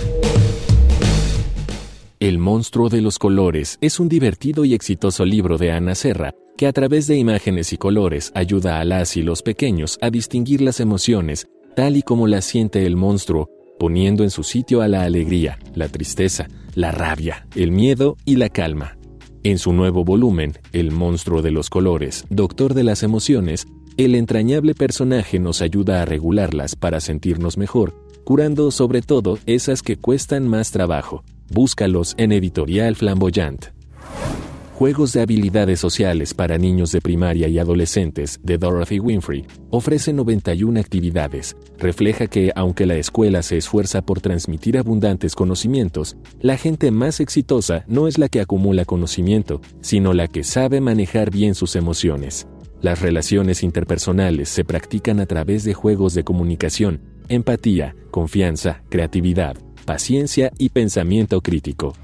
El 2.20 2.38
monstruo 2.38 2.88
de 2.88 3.01
los 3.01 3.18
colores 3.18 3.79
es 3.81 3.99
un 3.99 4.09
divertido 4.09 4.64
y 4.64 4.75
exitoso 4.75 5.25
libro 5.25 5.57
de 5.57 5.73
Ana 5.73 5.94
Serra 5.94 6.35
que 6.59 6.66
a 6.66 6.73
través 6.73 7.07
de 7.07 7.16
imágenes 7.16 7.73
y 7.73 7.79
colores 7.79 8.33
ayuda 8.35 8.81
a 8.81 8.85
las 8.85 9.16
y 9.16 9.23
los 9.23 9.42
pequeños 9.42 9.99
a 10.03 10.11
distinguir 10.11 10.61
las 10.61 10.81
emociones 10.81 11.49
tal 11.75 11.96
y 11.96 12.03
como 12.03 12.27
las 12.27 12.44
siente 12.44 12.85
el 12.85 12.96
monstruo, 12.96 13.49
poniendo 13.79 14.25
en 14.25 14.31
su 14.31 14.42
sitio 14.42 14.83
a 14.83 14.88
la 14.88 15.05
alegría, 15.05 15.59
la 15.75 15.88
tristeza, 15.88 16.49
la 16.75 16.92
rabia, 16.92 17.46
el 17.57 17.73
miedo 17.73 18.16
y 18.27 18.37
la 18.37 18.51
calma. 18.51 18.99
En 19.42 19.57
su 19.57 19.73
nuevo 19.73 20.05
volumen, 20.05 20.53
El 20.75 20.90
monstruo 20.90 21.40
de 21.40 21.51
los 21.51 21.70
colores, 21.70 22.27
Doctor 22.29 22.75
de 22.75 22.85
las 22.85 23.03
Emociones, 23.03 23.66
el 24.04 24.14
entrañable 24.14 24.74
personaje 24.74 25.38
nos 25.38 25.60
ayuda 25.60 26.00
a 26.00 26.04
regularlas 26.06 26.74
para 26.74 27.00
sentirnos 27.00 27.58
mejor, 27.58 27.94
curando 28.24 28.70
sobre 28.70 29.02
todo 29.02 29.38
esas 29.44 29.82
que 29.82 29.96
cuestan 29.96 30.48
más 30.48 30.70
trabajo. 30.70 31.22
Búscalos 31.50 32.14
en 32.16 32.32
Editorial 32.32 32.96
Flamboyant. 32.96 33.66
Juegos 34.74 35.12
de 35.12 35.20
habilidades 35.20 35.78
sociales 35.78 36.32
para 36.32 36.56
niños 36.56 36.92
de 36.92 37.02
primaria 37.02 37.48
y 37.48 37.58
adolescentes 37.58 38.40
de 38.42 38.56
Dorothy 38.56 39.00
Winfrey 39.00 39.44
ofrece 39.68 40.14
91 40.14 40.80
actividades. 40.80 41.54
Refleja 41.78 42.28
que, 42.28 42.52
aunque 42.56 42.86
la 42.86 42.96
escuela 42.96 43.42
se 43.42 43.58
esfuerza 43.58 44.00
por 44.00 44.22
transmitir 44.22 44.78
abundantes 44.78 45.34
conocimientos, 45.34 46.16
la 46.40 46.56
gente 46.56 46.90
más 46.90 47.20
exitosa 47.20 47.84
no 47.86 48.08
es 48.08 48.16
la 48.16 48.30
que 48.30 48.40
acumula 48.40 48.86
conocimiento, 48.86 49.60
sino 49.82 50.14
la 50.14 50.26
que 50.26 50.42
sabe 50.42 50.80
manejar 50.80 51.30
bien 51.30 51.54
sus 51.54 51.76
emociones. 51.76 52.46
Las 52.83 53.03
relaciones 53.03 53.62
interpersonales 53.62 54.49
se 54.49 54.64
practican 54.64 55.21
a 55.21 55.27
través 55.27 55.64
de 55.64 55.75
juegos 55.75 56.14
de 56.14 56.25
comunicación, 56.25 57.01
empatía, 57.29 57.95
confianza, 58.11 58.83
creatividad, 58.88 59.57
paciencia 59.85 60.51
y 60.59 60.71
pensamiento 60.71 61.43
crítico. 61.43 61.95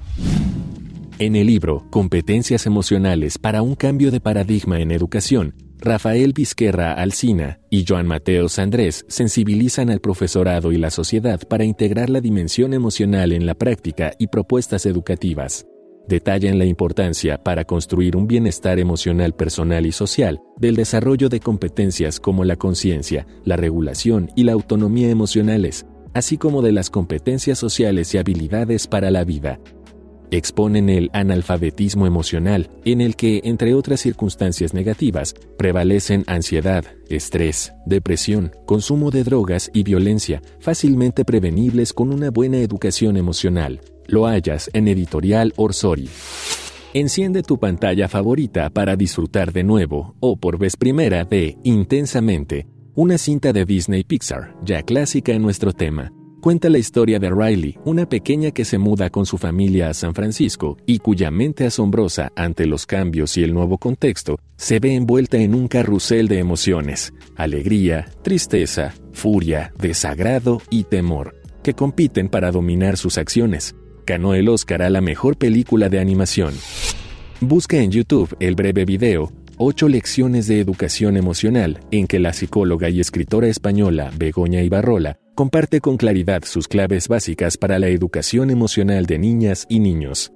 En 1.17 1.35
el 1.35 1.47
libro 1.47 1.87
Competencias 1.89 2.67
emocionales 2.67 3.39
para 3.39 3.63
un 3.63 3.73
cambio 3.73 4.11
de 4.11 4.19
paradigma 4.19 4.79
en 4.79 4.91
educación, 4.91 5.55
Rafael 5.79 6.33
Vizquerra 6.33 6.93
Alcina 6.93 7.59
y 7.71 7.85
Joan 7.87 8.05
Mateos 8.05 8.59
Andrés 8.59 9.03
sensibilizan 9.07 9.89
al 9.89 9.99
profesorado 9.99 10.71
y 10.71 10.77
la 10.77 10.91
sociedad 10.91 11.39
para 11.47 11.63
integrar 11.63 12.11
la 12.11 12.21
dimensión 12.21 12.75
emocional 12.75 13.31
en 13.31 13.47
la 13.47 13.55
práctica 13.55 14.13
y 14.19 14.27
propuestas 14.27 14.85
educativas. 14.85 15.65
Detallan 16.07 16.57
la 16.57 16.65
importancia 16.65 17.43
para 17.43 17.65
construir 17.65 18.15
un 18.15 18.27
bienestar 18.27 18.79
emocional 18.79 19.33
personal 19.33 19.85
y 19.85 19.91
social 19.91 20.41
del 20.57 20.75
desarrollo 20.75 21.27
de 21.27 21.39
competencias 21.39 22.19
como 22.19 22.45
la 22.45 22.55
conciencia, 22.55 23.27
la 23.43 23.57
regulación 23.57 24.31
y 24.35 24.43
la 24.43 24.53
autonomía 24.53 25.09
emocionales, 25.09 25.85
así 26.13 26.37
como 26.37 26.61
de 26.61 26.71
las 26.71 26.89
competencias 26.89 27.59
sociales 27.59 28.13
y 28.13 28.17
habilidades 28.17 28.87
para 28.87 29.11
la 29.11 29.25
vida, 29.25 29.59
exponen 30.31 30.89
el 30.89 31.09
analfabetismo 31.13 32.05
emocional, 32.05 32.69
en 32.85 33.01
el 33.01 33.15
que, 33.15 33.41
entre 33.43 33.73
otras 33.73 34.01
circunstancias 34.01 34.73
negativas, 34.73 35.33
prevalecen 35.57 36.23
ansiedad, 36.27 36.85
estrés, 37.09 37.73
depresión, 37.85 38.51
consumo 38.65 39.11
de 39.11 39.23
drogas 39.23 39.69
y 39.73 39.83
violencia, 39.83 40.41
fácilmente 40.59 41.25
prevenibles 41.25 41.93
con 41.93 42.13
una 42.13 42.29
buena 42.31 42.57
educación 42.57 43.17
emocional. 43.17 43.81
Lo 44.07 44.25
hallas 44.25 44.69
en 44.73 44.87
Editorial 44.87 45.53
Orsori. 45.55 46.09
Enciende 46.93 47.43
tu 47.43 47.59
pantalla 47.59 48.07
favorita 48.07 48.69
para 48.69 48.95
disfrutar 48.95 49.53
de 49.53 49.63
nuevo, 49.63 50.15
o 50.19 50.37
por 50.37 50.57
vez 50.57 50.75
primera, 50.75 51.25
de 51.25 51.57
Intensamente, 51.63 52.67
una 52.95 53.17
cinta 53.17 53.53
de 53.53 53.65
Disney 53.65 54.03
Pixar, 54.03 54.55
ya 54.63 54.81
clásica 54.83 55.33
en 55.33 55.41
nuestro 55.41 55.73
tema 55.73 56.11
cuenta 56.47 56.69
la 56.69 56.77
historia 56.77 57.19
de 57.19 57.29
Riley, 57.29 57.77
una 57.83 58.07
pequeña 58.07 58.51
que 58.51 58.63
se 58.63 58.77
muda 58.77 59.09
con 59.09 59.25
su 59.25 59.37
familia 59.37 59.89
a 59.89 59.93
San 59.93 60.15
Francisco 60.15 60.77
y 60.85 60.99
cuya 60.99 61.29
mente 61.29 61.65
asombrosa 61.65 62.31
ante 62.37 62.65
los 62.65 62.85
cambios 62.85 63.35
y 63.35 63.43
el 63.43 63.53
nuevo 63.53 63.77
contexto 63.77 64.39
se 64.55 64.79
ve 64.79 64.95
envuelta 64.95 65.35
en 65.35 65.53
un 65.53 65.67
carrusel 65.67 66.29
de 66.29 66.39
emociones, 66.39 67.13
alegría, 67.35 68.09
tristeza, 68.23 68.93
furia, 69.11 69.73
desagrado 69.77 70.61
y 70.69 70.85
temor, 70.85 71.35
que 71.63 71.73
compiten 71.73 72.29
para 72.29 72.49
dominar 72.51 72.95
sus 72.95 73.17
acciones. 73.17 73.75
Ganó 74.07 74.33
el 74.35 74.47
Oscar 74.47 74.83
a 74.83 74.89
la 74.89 75.01
mejor 75.01 75.37
película 75.37 75.89
de 75.89 75.99
animación. 75.99 76.53
Busca 77.41 77.75
en 77.75 77.91
YouTube 77.91 78.37
el 78.39 78.55
breve 78.55 78.85
video 78.85 79.33
Ocho 79.57 79.89
lecciones 79.89 80.47
de 80.47 80.61
educación 80.61 81.17
emocional 81.17 81.81
en 81.91 82.07
que 82.07 82.19
la 82.19 82.31
psicóloga 82.31 82.89
y 82.89 83.01
escritora 83.01 83.47
española 83.47 84.11
Begoña 84.15 84.61
Ibarrola 84.61 85.17
comparte 85.35 85.81
con 85.81 85.97
claridad 85.97 86.43
sus 86.45 86.69
claves 86.69 87.09
básicas 87.09 87.57
para 87.57 87.79
la 87.79 87.87
educación 87.87 88.49
emocional 88.49 89.07
de 89.07 89.17
niñas 89.17 89.65
y 89.67 89.79
niños. 89.79 90.31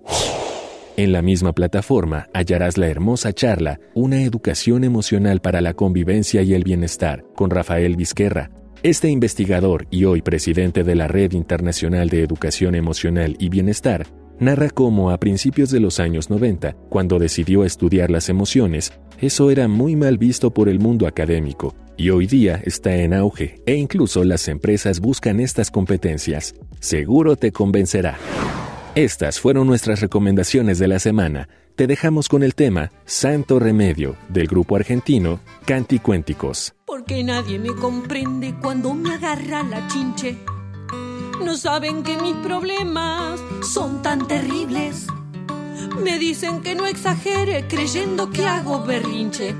En 0.98 1.14
la 1.14 1.22
misma 1.22 1.54
plataforma 1.54 2.28
hallarás 2.34 2.78
la 2.78 2.88
hermosa 2.88 3.32
charla 3.32 3.80
Una 3.94 4.22
educación 4.24 4.84
emocional 4.84 5.40
para 5.40 5.62
la 5.62 5.76
convivencia 5.76 6.42
y 6.42 6.56
el 6.56 6.66
bienestar 6.66 7.24
con 7.36 7.50
Rafael 7.50 7.96
Vizquerra. 7.96 8.52
Este 8.84 9.10
investigador 9.10 9.86
y 9.92 10.06
hoy 10.06 10.24
presidente 10.24 10.84
de 10.84 10.96
la 10.96 11.08
Red 11.08 11.34
Internacional 11.34 12.10
de 12.10 12.24
Educación 12.24 12.74
Emocional 12.74 13.36
y 13.38 13.50
Bienestar 13.50 14.08
narra 14.40 14.72
cómo 14.72 15.12
a 15.12 15.20
principios 15.20 15.70
de 15.70 15.80
los 15.80 16.00
años 16.00 16.32
90, 16.32 16.76
cuando 16.90 17.20
decidió 17.20 17.64
estudiar 17.64 18.10
las 18.10 18.28
emociones, 18.28 18.92
eso 19.20 19.52
era 19.52 19.68
muy 19.68 19.96
mal 19.96 20.18
visto 20.18 20.52
por 20.52 20.68
el 20.68 20.80
mundo 20.80 21.06
académico, 21.06 21.76
y 21.96 22.10
hoy 22.10 22.26
día 22.26 22.60
está 22.66 22.96
en 22.96 23.14
auge, 23.14 23.62
e 23.68 23.76
incluso 23.76 24.24
las 24.24 24.48
empresas 24.48 25.00
buscan 25.00 25.40
estas 25.40 25.70
competencias. 25.70 26.56
Seguro 26.80 27.36
te 27.36 27.52
convencerá. 27.52 28.18
Estas 28.96 29.40
fueron 29.40 29.68
nuestras 29.68 30.02
recomendaciones 30.02 30.78
de 30.78 30.88
la 30.88 31.00
semana. 31.00 31.48
Te 31.76 31.88
dejamos 31.88 32.28
con 32.28 32.44
el 32.44 32.56
tema 32.56 32.92
Santo 33.06 33.58
Remedio 33.58 34.18
del 34.30 34.48
grupo 34.48 34.76
argentino 34.76 35.40
Canticuénticos. 35.66 36.74
Porque 36.86 37.24
nadie 37.24 37.58
me 37.58 37.74
comprende 37.74 38.54
cuando 38.62 38.94
me 38.94 39.14
agarra 39.14 39.64
la 39.64 39.88
chinche 39.88 40.38
no 41.44 41.58
saben 41.58 42.04
que 42.04 42.18
mis 42.18 42.36
problemas 42.36 43.40
son 43.64 44.02
tan 44.02 44.28
terribles. 44.28 45.08
Me 46.04 46.20
dicen 46.20 46.62
que 46.62 46.76
no 46.76 46.86
exagere 46.86 47.68
creyendo 47.68 48.30
que 48.30 48.48
hago 48.48 48.84
berrinche. 48.84 49.56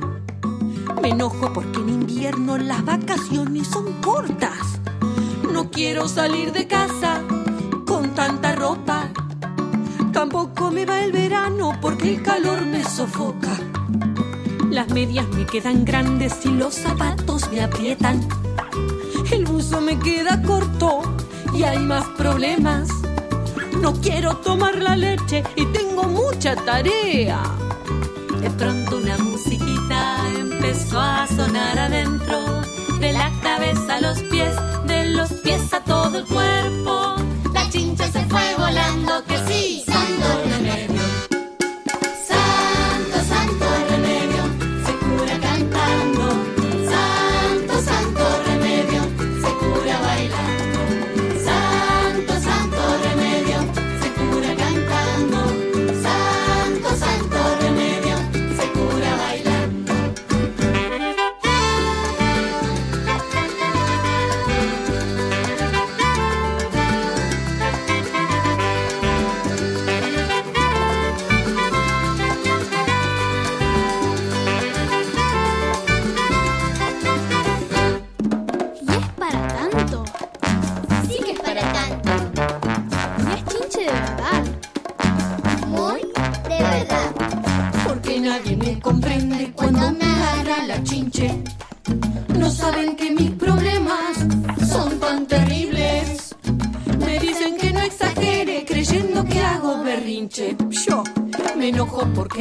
Me 1.02 1.10
enojo 1.10 1.52
porque 1.54 1.80
en 1.80 1.90
invierno 1.90 2.58
las 2.58 2.86
vacaciones 2.86 3.68
son 3.68 3.94
cortas. 4.02 4.80
No 5.52 5.72
quiero 5.72 6.08
salir 6.08 6.52
de 6.52 6.68
casa 6.68 7.24
con 7.86 8.12
tanta 8.14 8.56
ropa. 8.56 9.12
Tampoco 10.14 10.72
me 10.72 10.86
va 10.86 11.00
el 11.04 11.14
verano 11.14 11.78
porque 11.82 12.16
el 12.16 12.22
calor 12.22 12.66
me 12.66 12.84
sofoca. 12.84 13.58
Las 14.70 14.90
medias 14.90 15.28
me 15.30 15.46
quedan 15.46 15.86
grandes 15.86 16.46
y 16.46 16.50
los 16.50 16.74
zapatos 16.74 17.50
me 17.50 17.62
aprietan. 17.62 18.28
El 19.32 19.46
buzo 19.46 19.80
me 19.80 19.98
queda 19.98 20.42
corto 20.42 21.02
y 21.54 21.64
hay 21.64 21.80
más 21.80 22.06
problemas. 22.18 22.90
No 23.82 23.94
quiero 23.94 24.36
tomar 24.38 24.76
la 24.76 24.98
leche 24.98 25.44
y 25.56 25.66
tengo 25.68 26.04
mucha 26.04 26.56
tarea. 26.56 27.42
De 28.42 28.50
pronto 28.50 28.98
una 28.98 29.18
musiquita 29.18 30.18
empezó 30.38 31.00
a 31.00 31.26
sonar 31.28 31.80
adentro, 31.80 32.38
de 33.00 33.14
la 33.14 33.32
cabeza 33.42 34.01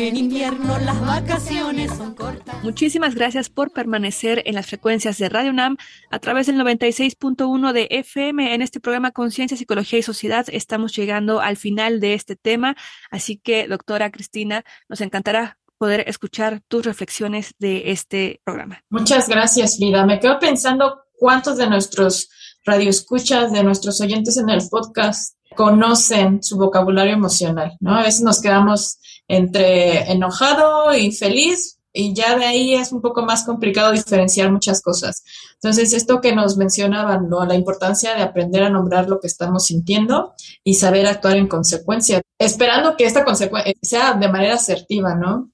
en 0.08 0.16
invierno 0.16 0.78
las 0.78 1.00
vacaciones 1.00 1.90
son 1.96 2.14
cortas. 2.14 2.62
Muchísimas 2.62 3.14
gracias 3.14 3.50
por 3.50 3.72
permanecer 3.72 4.42
en 4.46 4.54
las 4.54 4.66
frecuencias 4.66 5.18
de 5.18 5.28
Radio 5.28 5.50
UNAM 5.50 5.76
a 6.10 6.18
través 6.18 6.46
del 6.46 6.56
96.1 6.56 7.72
de 7.72 7.88
FM 7.90 8.54
en 8.54 8.62
este 8.62 8.80
programa 8.80 9.10
Conciencia, 9.10 9.56
Psicología 9.56 9.98
y 9.98 10.02
Sociedad. 10.02 10.46
Estamos 10.50 10.96
llegando 10.96 11.40
al 11.40 11.56
final 11.56 12.00
de 12.00 12.14
este 12.14 12.36
tema, 12.36 12.76
así 13.10 13.36
que 13.36 13.66
doctora 13.68 14.10
Cristina, 14.10 14.64
nos 14.88 15.00
encantará 15.00 15.58
poder 15.76 16.04
escuchar 16.08 16.62
tus 16.68 16.84
reflexiones 16.84 17.54
de 17.58 17.90
este 17.90 18.40
programa. 18.44 18.82
Muchas 18.90 19.28
gracias, 19.28 19.76
Frida. 19.76 20.04
Me 20.06 20.20
quedo 20.20 20.38
pensando 20.38 21.04
cuántos 21.18 21.56
de 21.58 21.68
nuestros 21.68 22.30
radioescuchas, 22.64 23.52
de 23.52 23.64
nuestros 23.64 24.00
oyentes 24.00 24.36
en 24.36 24.50
el 24.50 24.60
podcast 24.68 25.39
conocen 25.54 26.42
su 26.42 26.56
vocabulario 26.56 27.12
emocional, 27.12 27.76
¿no? 27.80 27.96
A 27.96 28.02
veces 28.02 28.22
nos 28.22 28.40
quedamos 28.40 28.98
entre 29.28 30.10
enojado 30.10 30.94
y 30.94 31.12
feliz 31.12 31.80
y 31.92 32.14
ya 32.14 32.36
de 32.36 32.44
ahí 32.44 32.74
es 32.74 32.92
un 32.92 33.00
poco 33.00 33.22
más 33.22 33.44
complicado 33.44 33.92
diferenciar 33.92 34.50
muchas 34.50 34.80
cosas. 34.80 35.24
Entonces, 35.54 35.92
esto 35.92 36.20
que 36.20 36.34
nos 36.34 36.56
mencionaban, 36.56 37.28
¿no? 37.28 37.44
La 37.44 37.54
importancia 37.54 38.14
de 38.14 38.22
aprender 38.22 38.62
a 38.62 38.70
nombrar 38.70 39.08
lo 39.08 39.20
que 39.20 39.26
estamos 39.26 39.66
sintiendo 39.66 40.34
y 40.62 40.74
saber 40.74 41.06
actuar 41.06 41.36
en 41.36 41.48
consecuencia, 41.48 42.22
esperando 42.38 42.96
que 42.96 43.04
esta 43.04 43.24
consecuencia 43.24 43.74
sea 43.82 44.14
de 44.14 44.28
manera 44.28 44.54
asertiva, 44.54 45.14
¿no? 45.14 45.49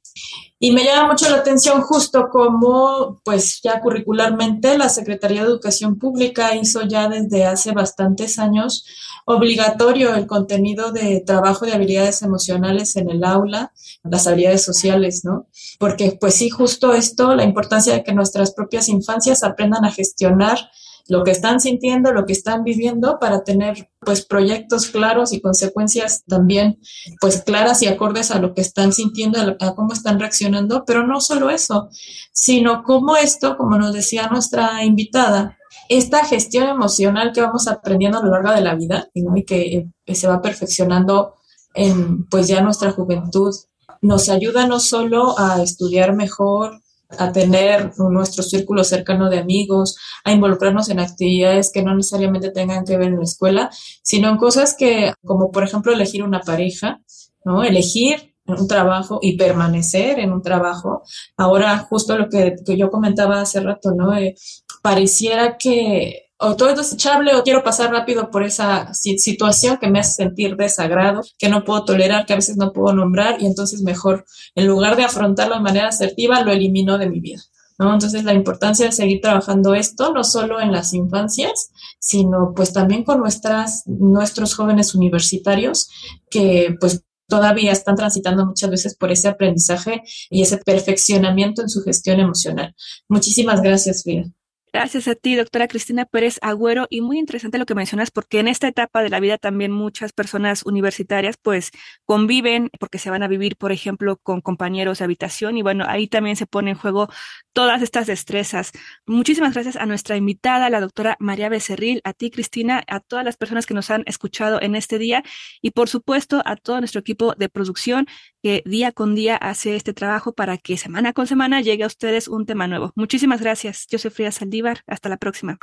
Y 0.58 0.70
me 0.72 0.84
llama 0.84 1.08
mucho 1.08 1.28
la 1.28 1.36
atención 1.36 1.82
justo 1.82 2.28
como, 2.30 3.20
pues 3.24 3.60
ya 3.62 3.80
curricularmente, 3.80 4.78
la 4.78 4.88
Secretaría 4.88 5.42
de 5.42 5.48
Educación 5.48 5.98
Pública 5.98 6.54
hizo 6.56 6.82
ya 6.82 7.08
desde 7.08 7.44
hace 7.44 7.72
bastantes 7.72 8.38
años 8.38 8.84
obligatorio 9.26 10.14
el 10.14 10.26
contenido 10.26 10.92
de 10.92 11.20
trabajo 11.26 11.66
de 11.66 11.72
habilidades 11.72 12.22
emocionales 12.22 12.94
en 12.96 13.10
el 13.10 13.24
aula, 13.24 13.72
las 14.04 14.26
habilidades 14.28 14.64
sociales, 14.64 15.24
¿no? 15.24 15.48
Porque 15.78 16.16
pues 16.18 16.36
sí, 16.36 16.48
justo 16.48 16.94
esto, 16.94 17.34
la 17.34 17.44
importancia 17.44 17.92
de 17.92 18.04
que 18.04 18.14
nuestras 18.14 18.54
propias 18.54 18.88
infancias 18.88 19.42
aprendan 19.42 19.84
a 19.84 19.90
gestionar 19.90 20.58
lo 21.08 21.22
que 21.24 21.30
están 21.30 21.60
sintiendo, 21.60 22.12
lo 22.12 22.26
que 22.26 22.32
están 22.32 22.64
viviendo 22.64 23.18
para 23.20 23.44
tener 23.44 23.90
pues 24.00 24.24
proyectos 24.24 24.88
claros 24.88 25.32
y 25.32 25.40
consecuencias 25.40 26.24
también 26.26 26.78
pues 27.20 27.42
claras 27.42 27.82
y 27.82 27.86
acordes 27.86 28.30
a 28.30 28.40
lo 28.40 28.54
que 28.54 28.60
están 28.60 28.92
sintiendo, 28.92 29.38
a, 29.60 29.74
cómo 29.74 29.92
están 29.92 30.18
reaccionando, 30.18 30.84
pero 30.84 31.06
no 31.06 31.20
solo 31.20 31.50
eso, 31.50 31.88
sino 32.32 32.82
cómo 32.82 33.16
esto, 33.16 33.56
como 33.56 33.78
nos 33.78 33.92
decía 33.92 34.28
nuestra 34.28 34.84
invitada, 34.84 35.56
esta 35.88 36.24
gestión 36.24 36.68
emocional 36.68 37.32
que 37.32 37.40
vamos 37.40 37.68
aprendiendo 37.68 38.18
a 38.18 38.22
lo 38.22 38.32
largo 38.32 38.52
de 38.52 38.60
la 38.60 38.74
vida 38.74 39.08
y 39.14 39.44
que 39.44 39.88
eh, 40.04 40.14
se 40.14 40.26
va 40.26 40.42
perfeccionando 40.42 41.34
en 41.74 42.26
pues 42.26 42.48
ya 42.48 42.60
nuestra 42.62 42.90
juventud, 42.92 43.54
nos 44.00 44.28
ayuda 44.28 44.66
no 44.66 44.80
solo 44.80 45.38
a 45.38 45.62
estudiar 45.62 46.14
mejor, 46.14 46.80
a 47.18 47.32
tener 47.32 47.92
nuestro 47.98 48.42
círculo 48.42 48.84
cercano 48.84 49.30
de 49.30 49.38
amigos, 49.38 49.96
a 50.24 50.32
involucrarnos 50.32 50.88
en 50.88 51.00
actividades 51.00 51.70
que 51.72 51.82
no 51.82 51.94
necesariamente 51.94 52.50
tengan 52.50 52.84
que 52.84 52.96
ver 52.96 53.08
en 53.08 53.18
la 53.18 53.24
escuela, 53.24 53.70
sino 54.02 54.28
en 54.28 54.36
cosas 54.36 54.74
que, 54.76 55.12
como 55.24 55.50
por 55.50 55.64
ejemplo 55.64 55.92
elegir 55.92 56.22
una 56.22 56.40
pareja, 56.40 57.00
¿no? 57.44 57.62
Elegir 57.62 58.34
un 58.46 58.68
trabajo 58.68 59.18
y 59.22 59.36
permanecer 59.36 60.18
en 60.18 60.32
un 60.32 60.42
trabajo. 60.42 61.02
Ahora, 61.36 61.78
justo 61.78 62.16
lo 62.16 62.28
que, 62.28 62.56
yo 62.76 62.90
comentaba 62.90 63.40
hace 63.40 63.60
rato, 63.60 63.92
¿no? 63.92 64.16
Eh, 64.16 64.34
pareciera 64.82 65.56
que 65.58 66.25
o 66.38 66.56
todo 66.56 66.70
es 66.70 66.76
desechable 66.76 67.34
o 67.34 67.42
quiero 67.42 67.62
pasar 67.62 67.90
rápido 67.90 68.30
por 68.30 68.42
esa 68.42 68.92
situación 68.92 69.78
que 69.78 69.88
me 69.88 70.00
hace 70.00 70.24
sentir 70.24 70.56
desagrado, 70.56 71.22
que 71.38 71.48
no 71.48 71.64
puedo 71.64 71.84
tolerar, 71.84 72.26
que 72.26 72.34
a 72.34 72.36
veces 72.36 72.56
no 72.56 72.72
puedo 72.72 72.94
nombrar 72.94 73.40
y 73.40 73.46
entonces 73.46 73.82
mejor, 73.82 74.24
en 74.54 74.66
lugar 74.66 74.96
de 74.96 75.04
afrontarlo 75.04 75.54
de 75.54 75.62
manera 75.62 75.88
asertiva, 75.88 76.42
lo 76.42 76.52
elimino 76.52 76.98
de 76.98 77.08
mi 77.08 77.20
vida. 77.20 77.40
Entonces 77.78 78.24
la 78.24 78.32
importancia 78.32 78.86
de 78.86 78.92
seguir 78.92 79.20
trabajando 79.20 79.74
esto, 79.74 80.12
no 80.12 80.24
solo 80.24 80.60
en 80.60 80.72
las 80.72 80.94
infancias, 80.94 81.70
sino 81.98 82.52
pues 82.54 82.72
también 82.72 83.04
con 83.04 83.20
nuestras, 83.20 83.82
nuestros 83.86 84.54
jóvenes 84.54 84.94
universitarios 84.94 85.88
que 86.30 86.74
pues 86.80 87.02
todavía 87.28 87.72
están 87.72 87.96
transitando 87.96 88.46
muchas 88.46 88.70
veces 88.70 88.96
por 88.96 89.10
ese 89.10 89.28
aprendizaje 89.28 90.02
y 90.30 90.42
ese 90.42 90.58
perfeccionamiento 90.58 91.60
en 91.60 91.68
su 91.68 91.82
gestión 91.82 92.20
emocional. 92.20 92.74
Muchísimas 93.08 93.60
gracias, 93.60 94.02
Frida. 94.04 94.30
Gracias 94.76 95.08
a 95.08 95.14
ti, 95.14 95.36
doctora 95.36 95.68
Cristina 95.68 96.04
Pérez 96.04 96.38
Agüero. 96.42 96.86
Y 96.90 97.00
muy 97.00 97.18
interesante 97.18 97.56
lo 97.56 97.64
que 97.64 97.74
mencionas, 97.74 98.10
porque 98.10 98.40
en 98.40 98.46
esta 98.46 98.68
etapa 98.68 99.02
de 99.02 99.08
la 99.08 99.20
vida 99.20 99.38
también 99.38 99.72
muchas 99.72 100.12
personas 100.12 100.64
universitarias 100.66 101.38
pues 101.40 101.70
conviven 102.04 102.68
porque 102.78 102.98
se 102.98 103.08
van 103.08 103.22
a 103.22 103.28
vivir, 103.28 103.56
por 103.56 103.72
ejemplo, 103.72 104.18
con 104.18 104.42
compañeros 104.42 104.98
de 104.98 105.06
habitación. 105.06 105.56
Y 105.56 105.62
bueno, 105.62 105.86
ahí 105.88 106.08
también 106.08 106.36
se 106.36 106.46
pone 106.46 106.72
en 106.72 106.76
juego 106.76 107.08
todas 107.56 107.80
estas 107.80 108.06
destrezas. 108.06 108.72
Muchísimas 109.06 109.54
gracias 109.54 109.76
a 109.76 109.86
nuestra 109.86 110.14
invitada, 110.18 110.68
la 110.68 110.78
doctora 110.78 111.16
María 111.20 111.48
Becerril, 111.48 112.02
a 112.04 112.12
ti, 112.12 112.30
Cristina, 112.30 112.84
a 112.86 113.00
todas 113.00 113.24
las 113.24 113.38
personas 113.38 113.64
que 113.64 113.72
nos 113.72 113.90
han 113.90 114.02
escuchado 114.04 114.60
en 114.60 114.74
este 114.74 114.98
día 114.98 115.24
y 115.62 115.70
por 115.70 115.88
supuesto 115.88 116.42
a 116.44 116.56
todo 116.56 116.80
nuestro 116.80 117.00
equipo 117.00 117.34
de 117.34 117.48
producción 117.48 118.08
que 118.42 118.62
día 118.66 118.92
con 118.92 119.14
día 119.14 119.36
hace 119.36 119.74
este 119.74 119.94
trabajo 119.94 120.34
para 120.34 120.58
que 120.58 120.76
semana 120.76 121.14
con 121.14 121.26
semana 121.26 121.62
llegue 121.62 121.84
a 121.84 121.86
ustedes 121.86 122.28
un 122.28 122.44
tema 122.44 122.66
nuevo. 122.66 122.92
Muchísimas 122.94 123.40
gracias. 123.40 123.86
Yo 123.88 123.98
soy 123.98 124.10
Frida 124.10 124.32
Saldívar. 124.32 124.82
Hasta 124.86 125.08
la 125.08 125.16
próxima. 125.16 125.56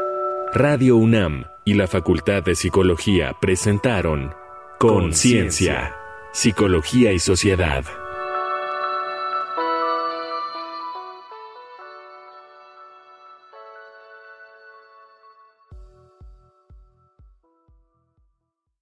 Radio 0.51 0.97
UNAM 0.97 1.45
y 1.63 1.75
la 1.75 1.85
Facultad 1.85 2.41
de 2.41 2.55
Psicología 2.55 3.35
presentaron 3.39 4.33
Conciencia, 4.79 5.95
Psicología 6.31 7.13
y 7.13 7.19
Sociedad. 7.19 7.85